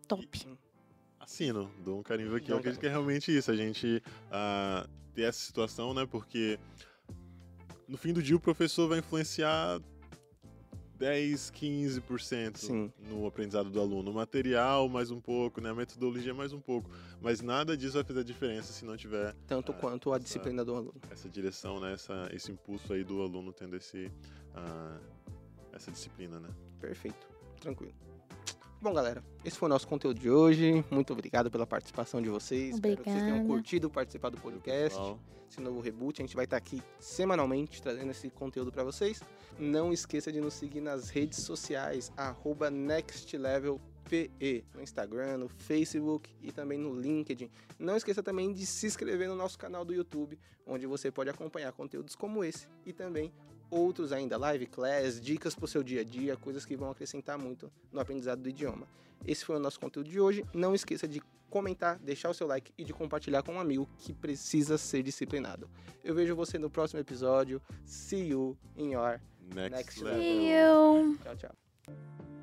Top. 0.07 0.25
E, 0.25 0.59
Assino, 1.31 1.69
dou 1.85 1.99
um 1.99 2.03
carimbo 2.05 2.37
aqui. 2.37 2.53
Um 2.53 2.55
Eu 2.55 2.59
acredito 2.61 2.81
que 2.81 2.87
é 2.87 2.89
realmente 2.89 3.37
isso, 3.37 3.51
a 3.51 3.57
gente 3.57 4.01
ah, 4.31 4.89
ter 5.13 5.23
essa 5.23 5.41
situação, 5.41 5.93
né? 5.93 6.07
Porque 6.07 6.57
no 7.89 7.97
fim 7.97 8.13
do 8.13 8.23
dia 8.23 8.37
o 8.37 8.41
professor 8.41 8.87
vai 8.89 9.01
influenciar 9.01 9.81
10, 10.97 11.51
15% 11.51 12.57
Sim. 12.59 12.93
no 13.11 13.27
aprendizado 13.27 13.69
do 13.71 13.81
aluno. 13.81 14.13
O 14.13 14.15
material, 14.15 14.89
mais 14.89 15.11
um 15.11 15.21
pouco, 15.21 15.61
né? 15.61 15.71
A 15.71 15.75
metodologia, 15.75 16.33
mais 16.33 16.53
um 16.53 16.61
pouco. 16.61 16.89
Mas 17.21 17.41
nada 17.43 17.77
disso 17.77 17.95
vai 17.95 18.05
fazer 18.05 18.23
diferença 18.23 18.73
se 18.73 18.85
não 18.85 18.97
tiver 18.97 19.35
Tanto 19.49 19.73
Ah, 19.73 19.75
quanto 19.75 20.13
a 20.13 20.17
essa- 20.17 20.23
disciplina 20.25 20.65
do 20.65 20.77
aluno. 20.77 20.95
essa 21.11 21.29
direção, 21.29 21.81
né? 21.81 21.93
Essa, 21.95 22.31
esse 22.33 22.53
impulso 22.53 22.93
aí 22.93 23.03
do 23.03 23.21
aluno 23.21 23.53
tendo 23.53 23.75
esse, 23.75 24.13
ah, 24.55 24.97
essa 25.73 25.91
disciplina, 25.91 26.39
né? 26.39 26.49
Perfeito. 26.81 27.27
Tranquilo. 27.61 27.93
Bom, 28.81 28.93
galera, 28.93 29.25
esse 29.45 29.57
foi 29.57 29.67
o 29.67 29.71
nosso 29.71 29.89
conteúdo 29.89 30.21
de 30.21 30.31
hoje. 30.31 30.85
Muito 30.91 31.13
obrigado 31.13 31.51
pela 31.51 31.67
participação 31.67 32.21
de 32.21 32.29
vocês. 32.29 32.75
Espero 32.75 32.97
que 32.99 33.05
vocês 33.05 33.23
tenham 33.23 33.37
Obrigada. 33.37 33.49
curtido 33.49 33.91
participar 33.91 34.29
do 34.29 34.39
podcast. 34.39 34.97
Pessoal, 34.97 35.19
esse 35.49 35.61
novo 35.61 35.81
reboot. 35.81 36.21
A 36.21 36.25
gente 36.27 36.37
vai 36.37 36.45
estar 36.45 36.59
aqui 36.59 36.83
semanalmente 37.01 37.81
trazendo 37.81 38.11
esse 38.11 38.29
conteúdo 38.29 38.71
para 38.71 38.85
vocês. 38.85 39.23
Não 39.59 39.93
esqueça 39.93 40.31
de 40.31 40.41
nos 40.41 40.55
seguir 40.55 40.83
nas 40.83 41.09
redes 41.09 41.39
sociais, 41.39 42.13
arroba 42.17 42.71
nextlevelpe, 42.71 44.31
no 44.75 44.83
Instagram, 44.83 45.39
no 45.39 45.49
Facebook 45.49 46.31
e 46.43 46.53
também 46.53 46.79
no 46.79 46.95
LinkedIn. 46.95 47.51
Não 47.79 47.97
esqueça 47.97 48.23
também 48.23 48.53
de 48.53 48.67
se 48.67 48.87
inscrever 48.87 49.27
no 49.27 49.35
nosso 49.35 49.59
canal 49.59 49.85
do 49.85 49.95
YouTube, 49.95 50.39
onde 50.67 50.87
você 50.87 51.11
pode 51.11 51.31
acompanhar 51.31 51.73
conteúdos 51.73 52.15
como 52.15 52.45
esse 52.45 52.69
e 52.85 52.93
também 52.93 53.33
outros 53.71 54.13
ainda, 54.13 54.37
live 54.37 54.67
class, 54.67 55.21
dicas 55.21 55.55
para 55.55 55.65
o 55.65 55.69
seu 55.69 55.83
dia 55.83 56.01
a 56.01 56.05
dia, 56.05 56.37
coisas 56.37 56.65
que 56.65 56.77
vão 56.77 56.91
acrescentar 56.91 57.39
muito 57.39 57.71
no 57.93 58.01
aprendizado 58.01 58.41
do 58.43 58.49
idioma. 58.49 58.87
Esse 59.27 59.45
foi 59.45 59.57
o 59.57 59.61
nosso 59.61 59.81
conteúdo 59.81 60.09
de 60.09 60.21
hoje. 60.21 60.45
Não 60.55 60.75
esqueça 60.75 61.09
de 61.09 61.23
comentar, 61.51 61.99
deixar 61.99 62.29
o 62.31 62.35
seu 62.35 62.47
like 62.47 62.73
e 62.77 62.85
de 62.85 62.93
compartilhar 62.93 63.43
com 63.43 63.55
um 63.55 63.61
amigo 63.61 63.89
que 63.99 64.13
precisa 64.13 64.77
ser 64.77 65.03
disciplinado. 65.03 65.69
Eu 66.05 66.15
vejo 66.15 66.35
você 66.37 66.59
no 66.59 66.69
próximo 66.71 67.01
episódio. 67.01 67.61
See 67.85 68.29
you 68.29 68.57
in 68.77 68.93
your 68.93 69.21
next, 69.55 69.71
Next 69.77 70.05
level. 70.05 70.19
level. 70.21 70.35
See 70.35 70.51
you. 70.53 71.19
tchau, 71.23 71.37
tchau. 71.37 72.36